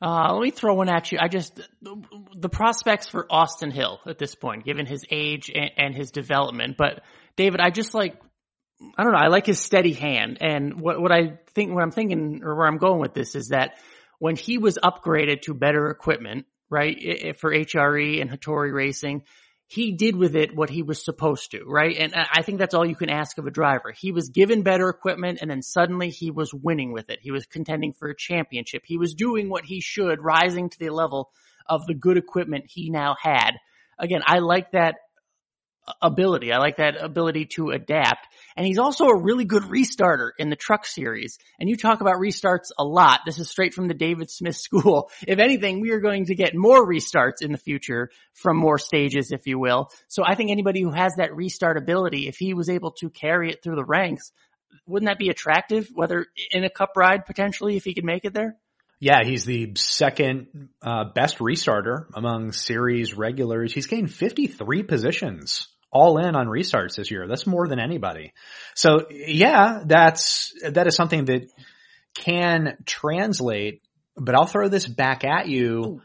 [0.03, 1.19] Uh, let me throw one at you.
[1.21, 1.61] I just,
[2.35, 6.77] the prospects for Austin Hill at this point, given his age and, and his development.
[6.79, 7.03] But
[7.37, 8.17] David, I just like,
[8.97, 10.39] I don't know, I like his steady hand.
[10.41, 13.49] And what, what I think, what I'm thinking or where I'm going with this is
[13.49, 13.77] that
[14.19, 19.25] when he was upgraded to better equipment, right, for HRE and Hattori Racing,
[19.67, 21.97] he did with it what he was supposed to, right?
[21.97, 23.93] And I think that's all you can ask of a driver.
[23.97, 27.21] He was given better equipment and then suddenly he was winning with it.
[27.23, 28.83] He was contending for a championship.
[28.85, 31.31] He was doing what he should, rising to the level
[31.67, 33.53] of the good equipment he now had.
[33.97, 34.97] Again, I like that
[36.03, 36.53] ability.
[36.53, 38.27] I like that ability to adapt.
[38.57, 41.39] And he's also a really good restarter in the truck series.
[41.59, 43.21] And you talk about restarts a lot.
[43.25, 45.11] This is straight from the David Smith school.
[45.27, 49.33] If anything, we are going to get more restarts in the future from more stages,
[49.33, 49.91] if you will.
[50.09, 53.51] So I think anybody who has that restart ability, if he was able to carry
[53.51, 54.33] it through the ranks,
[54.87, 55.89] wouldn't that be attractive?
[55.95, 58.57] Whether in a cup ride potentially, if he could make it there?
[59.01, 63.73] Yeah, he's the second uh, best restarter among series regulars.
[63.73, 67.27] He's gained 53 positions all in on restarts this year.
[67.27, 68.33] That's more than anybody.
[68.75, 71.51] So yeah, that's, that is something that
[72.15, 73.83] can translate,
[74.17, 76.03] but I'll throw this back at you.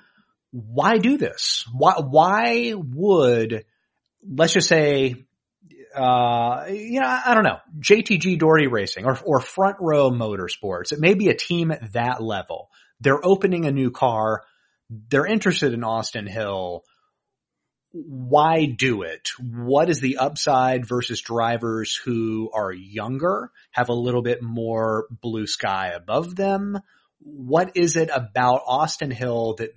[0.52, 1.66] Why do this?
[1.74, 3.66] Why, why would,
[4.28, 5.26] let's just say,
[5.96, 10.92] uh, you know, I don't know, JTG Daugherty Racing or, or Front Row Motorsports.
[10.92, 12.70] It may be a team at that level.
[13.00, 14.44] They're opening a new car.
[14.90, 16.84] They're interested in Austin Hill
[17.96, 19.30] why do it?
[19.40, 25.48] What is the upside versus drivers who are younger, have a little bit more blue
[25.48, 26.78] sky above them?
[27.20, 29.72] What is it about Austin Hill that,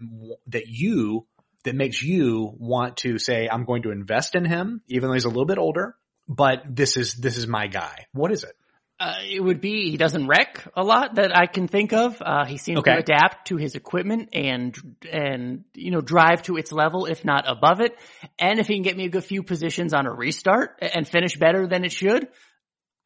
[0.49, 1.27] that you,
[1.63, 5.25] that makes you want to say, I'm going to invest in him, even though he's
[5.25, 5.95] a little bit older,
[6.29, 8.07] but this is, this is my guy.
[8.13, 8.57] What is it?
[9.01, 12.21] Uh, it would be he doesn't wreck a lot that I can think of.
[12.21, 12.95] Uh, he seems okay.
[12.95, 14.77] to adapt to his equipment and
[15.11, 17.97] and you know drive to its level, if not above it.
[18.41, 21.37] And if he can get me a good few positions on a restart and finish
[21.37, 22.27] better than it should,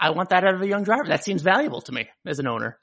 [0.00, 1.04] I want that out of a young driver.
[1.08, 2.78] That seems valuable to me as an owner.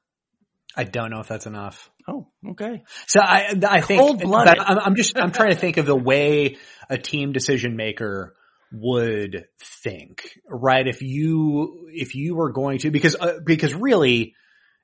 [0.76, 1.89] I don't know if that's enough.
[2.08, 2.84] Oh, okay.
[3.08, 6.58] So I I think I'm, I'm just I'm trying to think of the way
[6.89, 8.36] a team decision maker
[8.71, 10.88] would think, right?
[10.88, 14.36] If you, if you were going to, because, uh, because really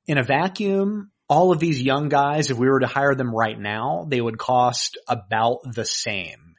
[0.07, 3.59] in a vacuum, all of these young guys, if we were to hire them right
[3.59, 6.55] now, they would cost about the same.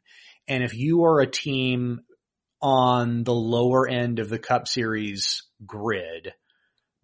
[0.49, 2.01] And if you are a team
[2.61, 6.33] on the lower end of the cup series grid,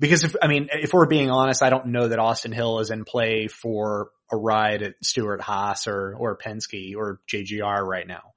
[0.00, 2.90] because if, I mean, if we're being honest, I don't know that Austin Hill is
[2.90, 8.32] in play for a ride at Stewart-Haas or, or Penske or JGR right now.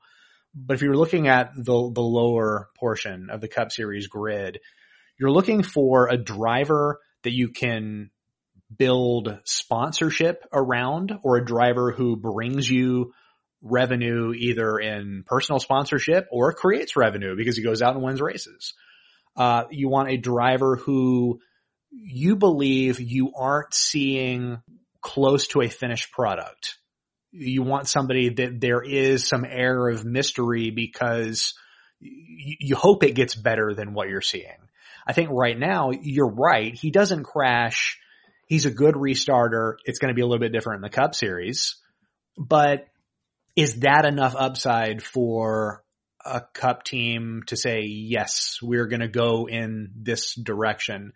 [0.55, 4.59] But if you're looking at the, the lower portion of the Cup Series grid,
[5.19, 8.09] you're looking for a driver that you can
[8.75, 13.13] build sponsorship around or a driver who brings you
[13.61, 18.73] revenue either in personal sponsorship or creates revenue because he goes out and wins races.
[19.35, 21.39] Uh, you want a driver who
[21.91, 24.61] you believe you aren't seeing
[25.01, 26.77] close to a finished product
[27.37, 31.53] you want somebody that there is some air of mystery because
[31.99, 34.57] you, hope it gets better than what you're seeing.
[35.07, 36.73] I think right now you're right.
[36.73, 37.99] He doesn't crash.
[38.47, 39.75] He's a good restarter.
[39.85, 41.75] It's going to be a little bit different in the Cup Series,
[42.37, 42.87] but
[43.55, 45.83] is that enough upside for
[46.23, 51.13] a Cup team to say yes, we're going to go in this direction?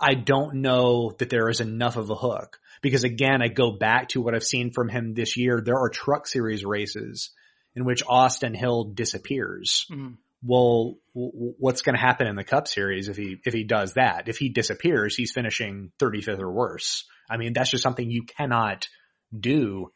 [0.00, 4.08] I don't know that there is enough of a hook because again, I go back
[4.08, 5.60] to what I've seen from him this year.
[5.60, 7.30] There are truck series races
[7.74, 9.86] in which Austin Hill disappears.
[9.90, 10.14] Mm-hmm.
[10.44, 13.94] Well, w- what's going to happen in the cup series if he, if he does
[13.94, 14.28] that?
[14.28, 17.04] If he disappears, he's finishing 35th or worse.
[17.30, 18.88] I mean, that's just something you cannot
[19.38, 19.92] do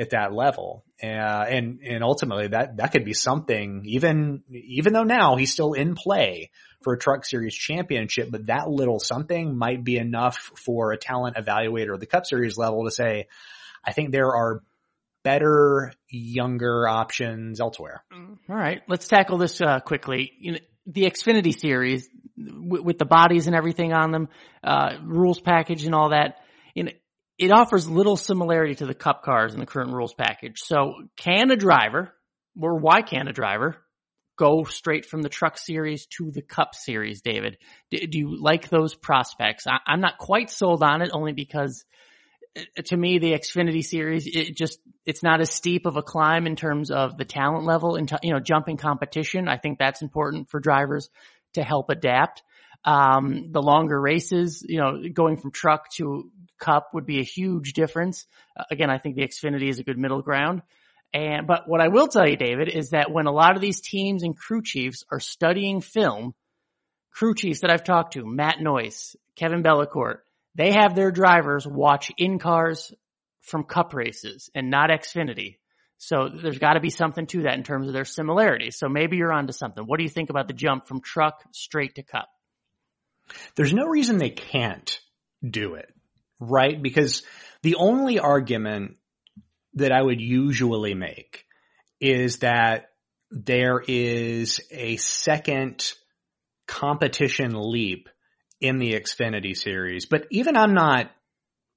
[0.00, 0.84] at that level.
[1.02, 5.74] Uh, and, and ultimately that, that could be something even, even though now he's still
[5.74, 6.50] in play
[6.82, 11.36] for a truck series championship, but that little something might be enough for a talent
[11.36, 13.28] evaluator of the cup series level to say,
[13.84, 14.62] I think there are
[15.22, 18.02] better, younger options elsewhere.
[18.12, 18.80] All right.
[18.88, 20.32] Let's tackle this, uh, quickly.
[20.38, 22.08] You know, the Xfinity series
[22.38, 24.28] w- with the bodies and everything on them,
[24.64, 26.38] uh, rules package and all that,
[26.74, 26.92] you know,
[27.40, 30.58] it offers little similarity to the cup cars in the current rules package.
[30.58, 32.12] So can a driver,
[32.60, 33.76] or why can a driver
[34.38, 37.56] go straight from the truck series to the cup series, David?
[37.90, 39.64] Do, do you like those prospects?
[39.66, 41.82] I, am not quite sold on it only because
[42.84, 46.56] to me, the Xfinity series, it just, it's not as steep of a climb in
[46.56, 49.48] terms of the talent level and, you know, jumping competition.
[49.48, 51.08] I think that's important for drivers
[51.54, 52.42] to help adapt.
[52.84, 56.30] Um, the longer races, you know, going from truck to
[56.60, 58.26] cup would be a huge difference.
[58.56, 60.62] Uh, again, I think the Xfinity is a good middle ground.
[61.12, 63.80] And, but what I will tell you, David, is that when a lot of these
[63.80, 66.34] teams and crew chiefs are studying film,
[67.10, 70.18] crew chiefs that I've talked to, Matt Noyce, Kevin Bellicourt,
[70.54, 72.92] they have their drivers watch in cars
[73.40, 75.56] from cup races and not Xfinity.
[75.98, 78.78] So there's got to be something to that in terms of their similarities.
[78.78, 79.84] So maybe you're onto something.
[79.84, 82.28] What do you think about the jump from truck straight to cup?
[83.54, 84.98] There's no reason they can't
[85.48, 85.92] do it,
[86.40, 86.80] right?
[86.80, 87.22] Because
[87.62, 88.96] the only argument
[89.74, 91.44] that I would usually make
[92.00, 92.90] is that
[93.30, 95.92] there is a second
[96.66, 98.08] competition leap
[98.60, 101.10] in the Xfinity series, but even I'm not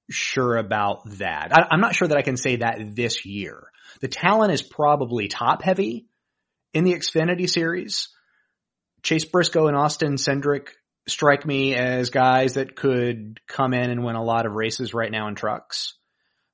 [0.09, 1.51] sure about that.
[1.53, 3.67] I, am not sure that I can say that this year.
[4.01, 6.07] The talent is probably top heavy
[6.73, 8.09] in the Xfinity series.
[9.01, 10.69] Chase Briscoe and Austin Cindric
[11.07, 15.11] strike me as guys that could come in and win a lot of races right
[15.11, 15.95] now in trucks.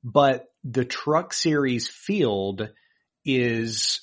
[0.04, 2.70] But the truck series field
[3.26, 4.02] is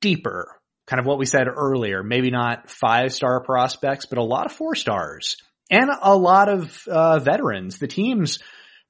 [0.00, 4.46] deeper kind of what we said earlier, maybe not five star prospects, but a lot
[4.46, 5.36] of four stars
[5.70, 7.78] and a lot of uh, veterans.
[7.78, 8.38] The teams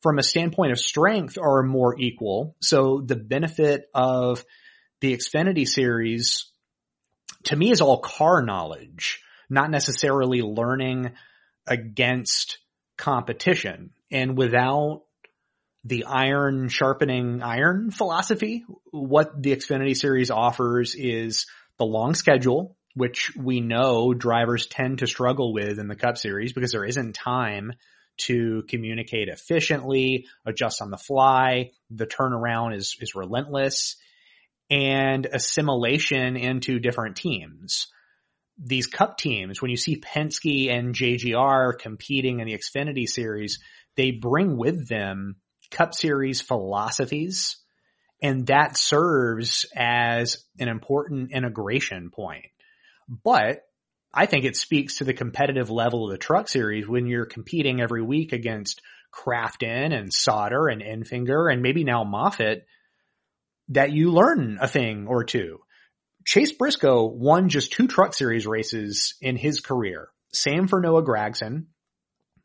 [0.03, 2.55] from a standpoint of strength are more equal.
[2.61, 4.45] So the benefit of
[5.01, 6.51] the Xfinity series
[7.45, 11.13] to me is all car knowledge, not necessarily learning
[11.67, 12.59] against
[12.97, 13.91] competition.
[14.11, 15.03] And without
[15.85, 21.47] the iron sharpening iron philosophy, what the Xfinity series offers is
[21.79, 26.53] the long schedule, which we know drivers tend to struggle with in the Cup Series
[26.53, 27.73] because there isn't time
[28.19, 31.71] to communicate efficiently, adjust on the fly.
[31.91, 33.97] The turnaround is, is relentless
[34.71, 37.89] and assimilation into different teams.
[38.59, 43.59] These cup teams, when you see Penske and JGR competing in the Xfinity series,
[43.97, 45.37] they bring with them
[45.71, 47.57] cup series philosophies
[48.23, 52.47] and that serves as an important integration point.
[53.09, 53.63] But
[54.13, 57.81] I think it speaks to the competitive level of the truck series when you're competing
[57.81, 58.81] every week against
[59.13, 62.67] Crafton and Sauter and Enfinger and maybe now Moffitt
[63.69, 65.61] that you learn a thing or two.
[66.27, 70.09] Chase Briscoe won just two truck series races in his career.
[70.33, 71.67] Same for Noah Gragson.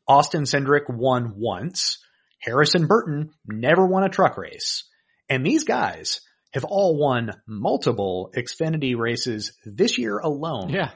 [0.06, 1.98] Austin Cindric won once.
[2.38, 4.84] Harrison Burton never won a truck race.
[5.28, 6.20] And these guys
[6.52, 10.70] have all won multiple Xfinity races this year alone.
[10.70, 10.90] Yeah.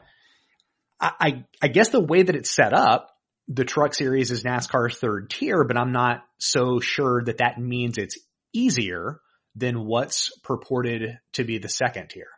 [1.01, 3.11] I, I, I guess the way that it's set up,
[3.49, 7.99] the truck series is NASCAR's third tier, but I'm not so sure that that means
[7.99, 8.19] it's
[8.53, 9.21] easier
[9.57, 12.29] than what's purported to be the second tier.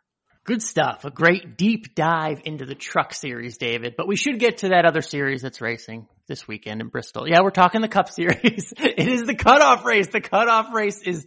[0.49, 1.05] Good stuff.
[1.05, 3.97] A great deep dive into the truck series, David.
[3.99, 7.29] But we should get to that other series that's racing this weekend in Bristol.
[7.29, 8.73] Yeah, we're talking the Cup Series.
[8.79, 10.09] it is the cutoff race.
[10.11, 11.27] The cutoff race is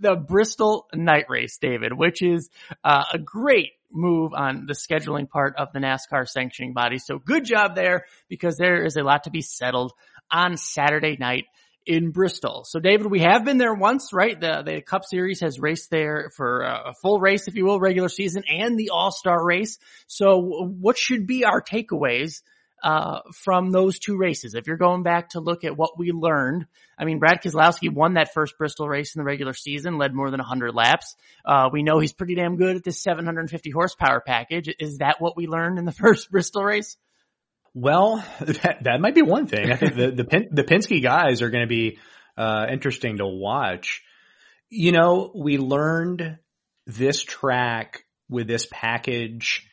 [0.00, 2.48] the Bristol Night Race, David, which is
[2.82, 6.96] uh, a great move on the scheduling part of the NASCAR sanctioning body.
[6.96, 9.92] So good job there because there is a lot to be settled
[10.30, 11.44] on Saturday night
[11.86, 12.64] in Bristol.
[12.64, 14.38] So David, we have been there once, right?
[14.38, 18.08] The, the Cup Series has raced there for a full race, if you will, regular
[18.08, 19.78] season and the All-Star race.
[20.06, 22.42] So what should be our takeaways
[22.82, 24.54] uh, from those two races.
[24.54, 26.66] If you're going back to look at what we learned,
[26.98, 30.30] I mean, Brad Keselowski won that first Bristol race in the regular season, led more
[30.30, 31.14] than 100 laps.
[31.44, 34.68] Uh, we know he's pretty damn good at this 750 horsepower package.
[34.80, 36.96] Is that what we learned in the first Bristol race?
[37.74, 39.70] Well, that, that might be one thing.
[39.72, 41.98] I think the the, Pen, the Penske guys are going to be
[42.36, 44.02] uh, interesting to watch.
[44.68, 46.38] You know, we learned
[46.86, 49.66] this track with this package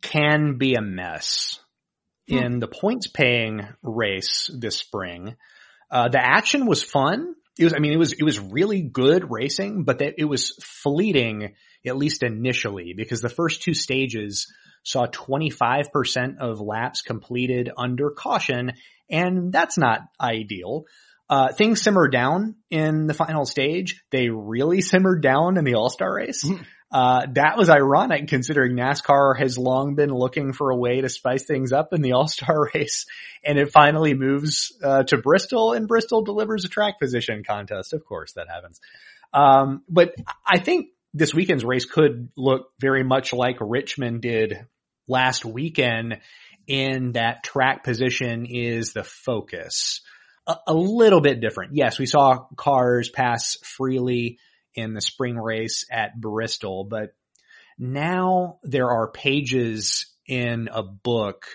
[0.00, 1.58] can be a mess.
[2.28, 2.36] Hmm.
[2.38, 5.36] In the points paying race this spring,
[5.90, 7.34] uh, the action was fun.
[7.58, 10.56] It was, I mean, it was, it was really good racing, but that it was
[10.62, 11.54] fleeting,
[11.84, 14.46] at least initially, because the first two stages
[14.82, 18.72] saw 25% of laps completed under caution,
[19.10, 20.84] and that's not ideal.
[21.28, 24.02] Uh, things simmered down in the final stage.
[24.10, 26.44] They really simmered down in the All-Star race.
[26.44, 26.62] Mm-hmm.
[26.92, 31.46] Uh, that was ironic considering NASCAR has long been looking for a way to spice
[31.46, 33.06] things up in the All-Star race.
[33.42, 37.94] And it finally moves, uh, to Bristol and Bristol delivers a track position contest.
[37.94, 38.78] Of course that happens.
[39.32, 40.14] Um, but
[40.46, 44.66] I think this weekend's race could look very much like Richmond did
[45.06, 46.20] last weekend
[46.66, 50.00] in that track position is the focus.
[50.46, 51.72] a, a little bit different.
[51.74, 54.38] Yes, we saw cars pass freely
[54.74, 57.14] in the spring race at Bristol, but
[57.78, 61.46] now there are pages in a book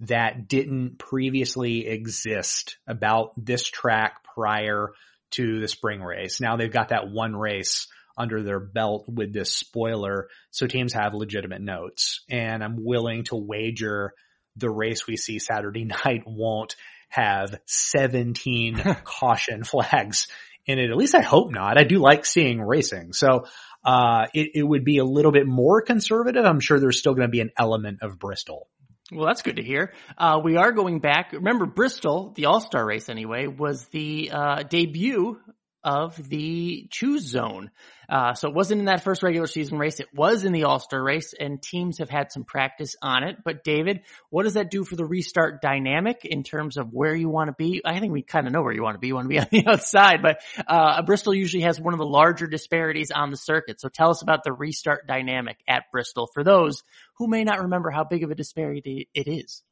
[0.00, 4.92] that didn't previously exist about this track prior
[5.30, 6.40] to the spring race.
[6.40, 10.28] Now they've got that one race under their belt with this spoiler.
[10.50, 14.12] So teams have legitimate notes and I'm willing to wager
[14.56, 16.76] the race we see Saturday night won't
[17.08, 20.28] have 17 caution flags
[20.66, 20.90] in it.
[20.90, 21.78] At least I hope not.
[21.78, 23.12] I do like seeing racing.
[23.12, 23.44] So,
[23.84, 26.44] uh, it, it would be a little bit more conservative.
[26.44, 28.68] I'm sure there's still going to be an element of Bristol.
[29.12, 29.92] Well, that's good to hear.
[30.18, 31.30] Uh, we are going back.
[31.32, 35.38] Remember Bristol, the All-Star race anyway, was the, uh, debut
[35.86, 37.70] of the choose cone.
[38.08, 40.00] Uh, so it wasn't in that first regular season race.
[40.00, 43.36] It was in the All-Star race and teams have had some practice on it.
[43.44, 47.28] But David, what does that do for the restart dynamic in terms of where you
[47.28, 47.82] want to be?
[47.84, 49.06] I think we kind of know where you want to be.
[49.06, 52.06] You want to be on the outside, but, uh, Bristol usually has one of the
[52.06, 53.80] larger disparities on the circuit.
[53.80, 56.82] So tell us about the restart dynamic at Bristol for those
[57.18, 59.62] who may not remember how big of a disparity it is.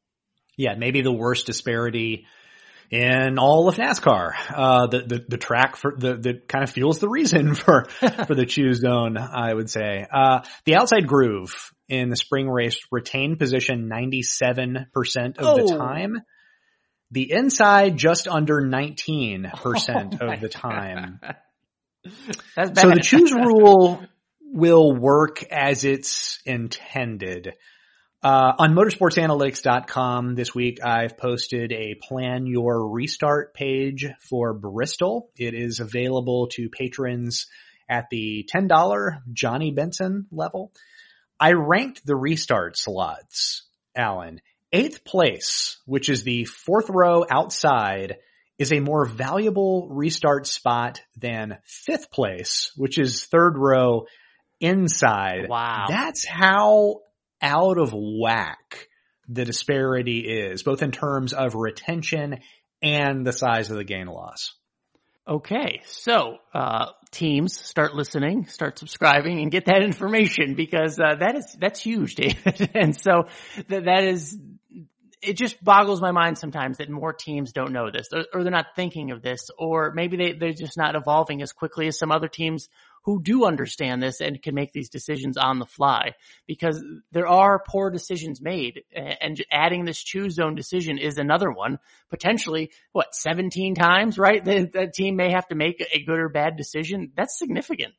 [0.55, 2.25] Yeah, maybe the worst disparity
[2.91, 4.31] in all of NASCAR.
[4.53, 7.85] Uh, the, the, the track for the, that kind of fuels the reason for,
[8.27, 10.05] for the choose cone, I would say.
[10.11, 14.85] Uh, the outside groove in the spring race retained position 97%
[15.37, 15.67] of oh.
[15.67, 16.21] the time.
[17.11, 19.51] The inside just under 19%
[20.21, 21.19] oh of the time.
[22.55, 24.03] so the choose rule
[24.41, 27.53] will work as it's intended.
[28.25, 35.29] Uh, on motorsportsanalytics.com this week, I've posted a plan your restart page for Bristol.
[35.37, 37.45] It is available to patrons
[37.87, 40.71] at the $10 Johnny Benson level.
[41.39, 43.61] I ranked the restart slots,
[43.95, 44.41] Alan.
[44.73, 48.15] Eighth place, which is the fourth row outside,
[48.57, 54.07] is a more valuable restart spot than fifth place, which is third row
[54.59, 55.47] inside.
[55.47, 55.85] Wow.
[55.89, 57.01] That's how
[57.45, 58.87] out of whack
[59.27, 62.39] the disparity is, both in terms of retention
[62.81, 64.53] and the size of the gain loss.
[65.27, 71.35] Okay, so uh, teams start listening, start subscribing, and get that information because uh, that
[71.35, 72.69] is that's huge, David.
[72.75, 73.27] and so
[73.67, 74.37] that that is
[75.21, 78.51] it just boggles my mind sometimes that more teams don't know this or, or, they're
[78.51, 82.11] not thinking of this or maybe they, they're just not evolving as quickly as some
[82.11, 82.69] other teams
[83.05, 86.13] who do understand this and can make these decisions on the fly.
[86.47, 91.79] Because there are poor decisions made and adding this choose cone decision is another one.
[92.09, 96.29] Potentially what 17 times right the, the team may have to make a good or
[96.29, 97.11] bad decision?
[97.15, 97.93] That's significant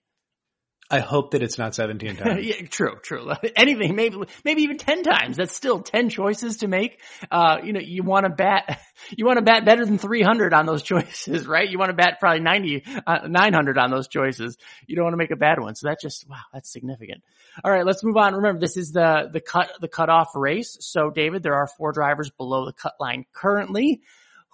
[0.91, 2.47] I hope that it's not 17 times.
[2.47, 3.33] yeah, true, true.
[3.57, 5.37] Anything, maybe, maybe even 10 times.
[5.37, 7.01] That's still 10 choices to make.
[7.31, 8.81] Uh, you know, you want to bat,
[9.17, 11.69] you want to bat better than 300 on those choices, right?
[11.69, 14.57] You want to bat probably 90, uh, 900 on those choices.
[14.87, 15.75] You don't want to make a bad one.
[15.75, 17.23] So that just, wow, that's significant.
[17.65, 18.35] All right, let's move on.
[18.35, 20.77] Remember, this is the, the cut, the cutoff race.
[20.81, 24.03] So David, there are four drivers below the cut line currently.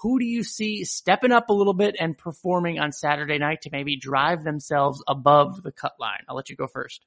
[0.02, 3.70] Who do you see stepping up a little bit and performing on Saturday night to
[3.70, 6.24] maybe drive themselves above the cut line?
[6.28, 7.04] I'll let you go first.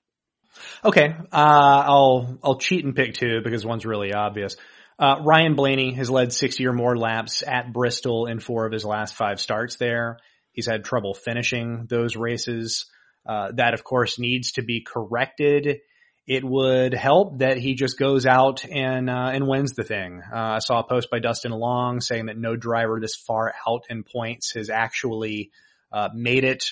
[0.84, 4.56] Okay, uh, I'll I'll cheat and pick two because one's really obvious.
[4.98, 8.86] Uh, Ryan Blaney has led 60 or more laps at Bristol in four of his
[8.86, 10.20] last five starts there.
[10.54, 12.86] He's had trouble finishing those races.
[13.28, 15.80] Uh, that of course needs to be corrected
[16.28, 20.22] it would help that he just goes out and uh, and wins the thing.
[20.32, 23.84] Uh, I saw a post by Dustin Long saying that no driver this far out
[23.90, 25.52] in points has actually
[25.92, 26.66] uh, made it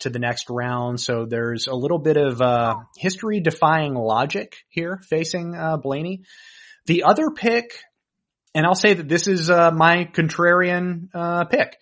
[0.00, 1.00] to the next round.
[1.00, 6.22] So there's a little bit of uh, history defying logic here facing uh, Blaney.
[6.86, 7.72] The other pick,
[8.54, 11.76] and I'll say that this is uh, my contrarian pick,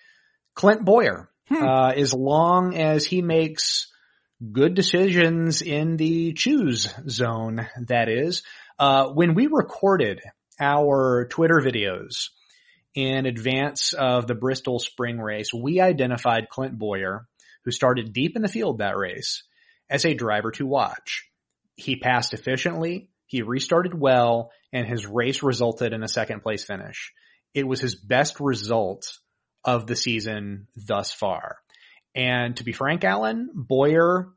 [0.54, 1.30] Clint Bowyer.
[1.50, 1.64] Hmm.
[1.64, 3.90] as long as he makes
[4.52, 8.42] good decisions in the choose cone, that is.
[8.78, 10.20] Uh, when we recorded
[10.60, 12.28] our Twitter videos
[12.94, 17.26] in advance of the Bristol spring race, we identified Clint Bowyer,
[17.64, 19.42] who started deep in the field that race,
[19.90, 21.28] as a driver to watch.
[21.76, 27.12] He passed efficiently, he restarted well, and his race resulted in a second place finish.
[27.54, 29.18] It was his best result
[29.64, 31.58] of the season thus far.
[32.14, 34.28] And to be frank, Alan, Bowyer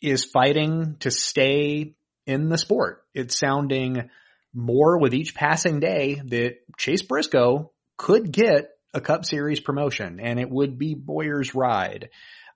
[0.00, 1.94] is fighting to stay
[2.26, 3.02] in the sport.
[3.14, 4.10] It's sounding
[4.54, 10.38] more with each passing day that Chase Briscoe could get a Cup Series promotion and
[10.38, 12.10] it would be Bowyer's ride.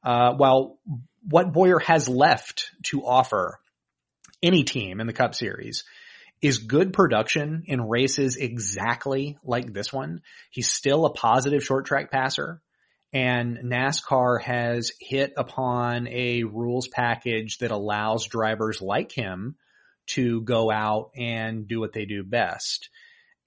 [0.04, 0.78] Uh, while
[1.28, 3.60] what Bowyer has left to offer
[4.42, 5.84] any team in the Cup Series
[6.40, 10.22] is good production in races exactly like this one.
[10.50, 12.60] He's still a positive short track passer
[13.12, 19.56] and NASCAR has hit upon a rules package that allows drivers like him
[20.08, 22.88] to go out and do what they do best.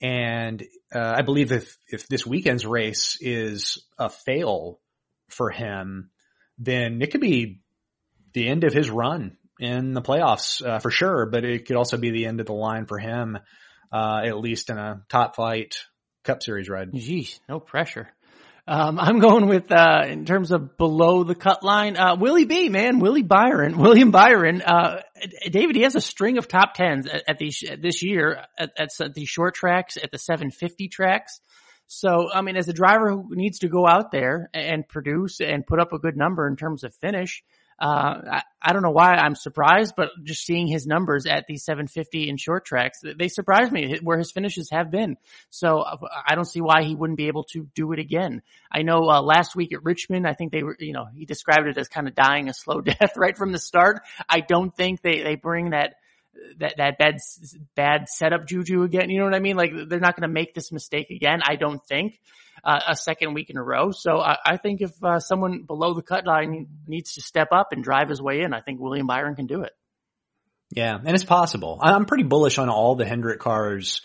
[0.02, 0.64] And
[0.94, 4.80] uh, I believe if if this weekend's race is a fail
[5.30, 6.12] for him,
[6.60, 7.62] then it could be
[8.34, 11.26] the end of his run in the playoffs uh, for sure.
[11.26, 13.38] But it could also be the end of the line for him,
[13.92, 15.76] uh, at least in a top flight
[16.24, 16.94] Cup Series ride.
[16.94, 18.10] Geez, no pressure.
[18.68, 22.68] Um, I'm going with, uh, in terms of below the cut line, uh, Willie B,
[22.70, 25.02] man, Willie Byron, William Byron, uh,
[25.52, 28.90] David, he has a string of top tens at, at these, this year at, at,
[29.00, 31.40] at the short tracks, at the 750 tracks.
[31.86, 35.68] So, I mean, as a driver who needs to go out there and produce and
[35.68, 37.44] put up a good number in terms of finish,
[37.78, 41.58] uh, I, I, don't know why I'm surprised, but just seeing his numbers at the
[41.58, 45.18] 750 in short tracks, they surprise me where his finishes have been.
[45.50, 48.44] So uh, I don't see why he wouldn't be able to do it again.
[48.72, 51.68] I know uh, last week at Richmond, I think they were, you know, he described
[51.68, 54.02] it as kind of dying a slow death right from the start.
[54.30, 55.96] I don't think they they bring that
[56.60, 57.18] that that bad
[57.76, 59.10] bad setup juju again.
[59.10, 59.56] You know what I mean?
[59.56, 61.42] Like they're not going to make this mistake again.
[61.44, 62.20] I don't think
[62.64, 63.92] uh, a second week in a row.
[63.92, 67.70] So I, I think if uh, someone below the cut line needs to step up
[67.72, 69.72] and drive his way in, I think William Byron can do it.
[70.72, 71.80] Yeah, and it's possible.
[71.82, 74.02] I'm pretty bullish on all the Hendrick cars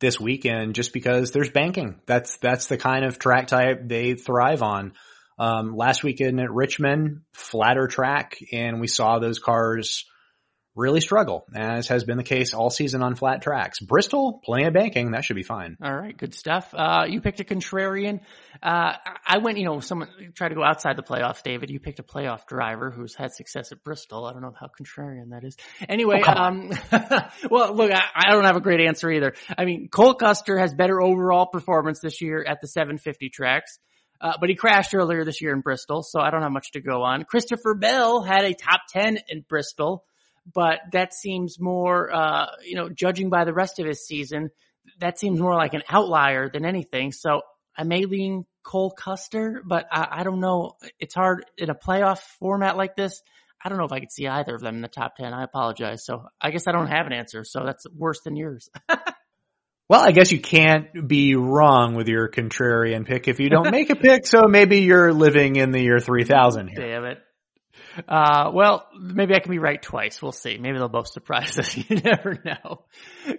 [0.00, 2.00] this weekend just because there's banking.
[2.06, 4.94] That's that's the kind of track type they thrive on.
[5.38, 10.04] Um, last weekend at Richmond, flatter track, and we saw those cars
[10.76, 13.80] really struggle, as has been the case all season on flat tracks.
[13.80, 15.12] Bristol, plenty of banking.
[15.12, 15.76] That should be fine.
[15.82, 16.16] All right.
[16.16, 16.72] Good stuff.
[16.72, 18.20] Uh, you picked a contrarian.
[18.62, 18.92] Uh,
[19.26, 21.70] I went, you know, someone tried to go outside the playoffs, David.
[21.70, 24.24] You picked a playoff driver who's had success at Bristol.
[24.24, 25.56] I don't know how contrarian that is.
[25.88, 26.70] Anyway, oh, um,
[27.50, 29.34] well, look, I, I, don't have a great answer either.
[29.56, 33.78] I mean, Cole Custer has better overall performance this year at the 750 tracks.
[34.20, 36.82] Uh, but he crashed earlier this year in Bristol, so I don't have much to
[36.82, 37.24] go on.
[37.24, 40.04] Christopher Bell had a top 10 in Bristol
[40.52, 44.50] but that seems more, uh, you know, judging by the rest of his season,
[44.98, 47.12] that seems more like an outlier than anything.
[47.12, 47.42] So
[47.76, 50.76] I may lean Cole Custer, but I, I don't know.
[50.98, 53.22] It's hard in a playoff format like this.
[53.62, 55.34] I don't know if I could see either of them in the top 10.
[55.34, 56.04] I apologize.
[56.04, 57.44] So I guess I don't have an answer.
[57.44, 58.70] So that's worse than yours.
[59.88, 63.90] well, I guess you can't be wrong with your contrarian pick if you don't make
[63.90, 64.26] a pick.
[64.26, 66.76] So maybe you're living in the year 3000 here.
[66.80, 67.18] Damn it.
[68.08, 70.22] Uh, well, maybe I can be right twice.
[70.22, 70.58] We'll see.
[70.58, 71.76] Maybe they'll both surprise us.
[71.76, 72.82] you never know.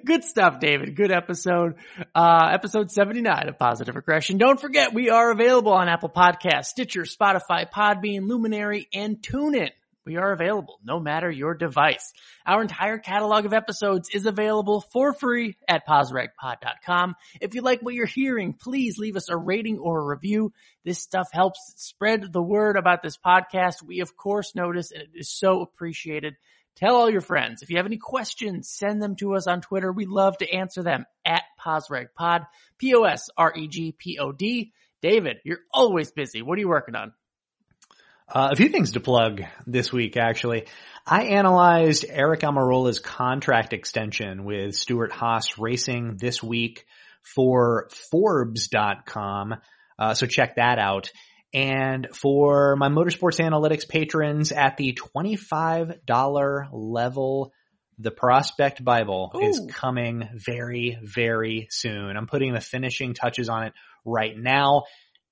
[0.05, 0.95] Good stuff, David.
[0.95, 1.75] Good episode.
[2.13, 4.37] Uh, episode 79 of Positive Regression.
[4.37, 9.71] Don't forget, we are available on Apple Podcasts, Stitcher, Spotify, Podbean, Luminary, and TuneIn.
[10.11, 12.11] We are available no matter your device.
[12.45, 17.15] Our entire catalog of episodes is available for free at PosRegPod.com.
[17.39, 20.51] If you like what you're hearing, please leave us a rating or a review.
[20.83, 23.81] This stuff helps spread the word about this podcast.
[23.81, 26.35] We of course notice and it is so appreciated.
[26.75, 27.61] Tell all your friends.
[27.61, 29.93] If you have any questions, send them to us on Twitter.
[29.93, 32.47] We love to answer them at PosRegPod,
[32.79, 33.13] P-O-S-R-E-G-P-O-D.
[35.01, 36.41] David, you're always busy.
[36.41, 37.13] What are you working on?
[38.33, 40.65] Uh, a few things to plug this week, actually.
[41.05, 46.85] I analyzed Aric Almirola's contract extension with Stewart-Haas Racing this week
[47.21, 49.55] for Forbes.com.
[49.99, 51.11] Uh, so check that out.
[51.53, 57.51] And for my motorsports analytics patrons at the $25 level,
[57.99, 59.41] the Prospect Bible Ooh.
[59.41, 62.15] is coming very, very soon.
[62.15, 63.73] I'm putting the finishing touches on it
[64.05, 64.83] right now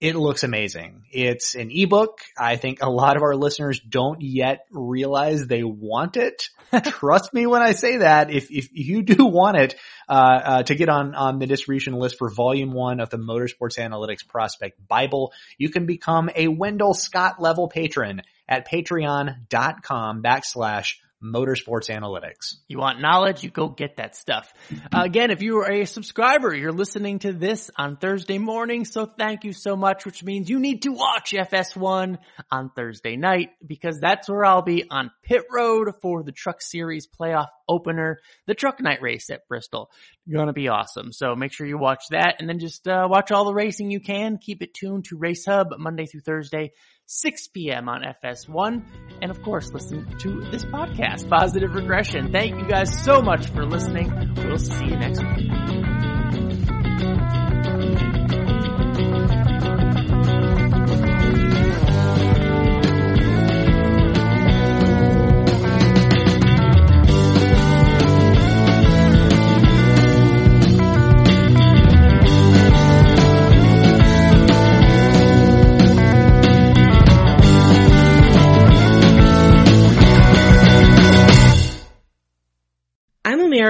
[0.02, 1.04] it looks amazing.
[1.12, 2.22] It's an ebook.
[2.38, 6.50] I think a lot of our listeners don't yet realize they want it.
[6.84, 8.32] Trust me when I say that.
[8.32, 9.76] If, if you do want it,
[10.08, 13.78] uh, uh, to get on, on the distribution list for volume one of the Motorsports
[13.78, 21.90] Analytics Prospect Bible, you can become a Wendell Scott level patron at patreon.com backslash motorsports
[21.90, 22.56] analytics.
[22.68, 23.44] You want knowledge?
[23.44, 24.54] You go get that stuff.
[24.72, 28.86] Uh, again, if you are a subscriber, you're listening to this on Thursday morning.
[28.86, 32.18] So thank you so much, which means you need to watch FS1
[32.52, 37.08] on Thursday night because that's where I'll be on pit road for the truck series
[37.08, 39.92] playoff opener, the truck night race at Bristol.
[40.32, 41.12] Gonna be awesome.
[41.12, 44.00] So make sure you watch that and then just uh, watch all the racing you
[44.00, 44.38] can.
[44.38, 46.72] Keep it tuned to Race Hub Monday through Thursday
[47.10, 47.90] 6 p.m.
[47.90, 48.84] on FS1.
[49.22, 52.32] And of course, listen to this podcast, Positive Regression.
[52.32, 54.36] Thank you guys so much for listening.
[54.36, 55.79] We'll see you next week.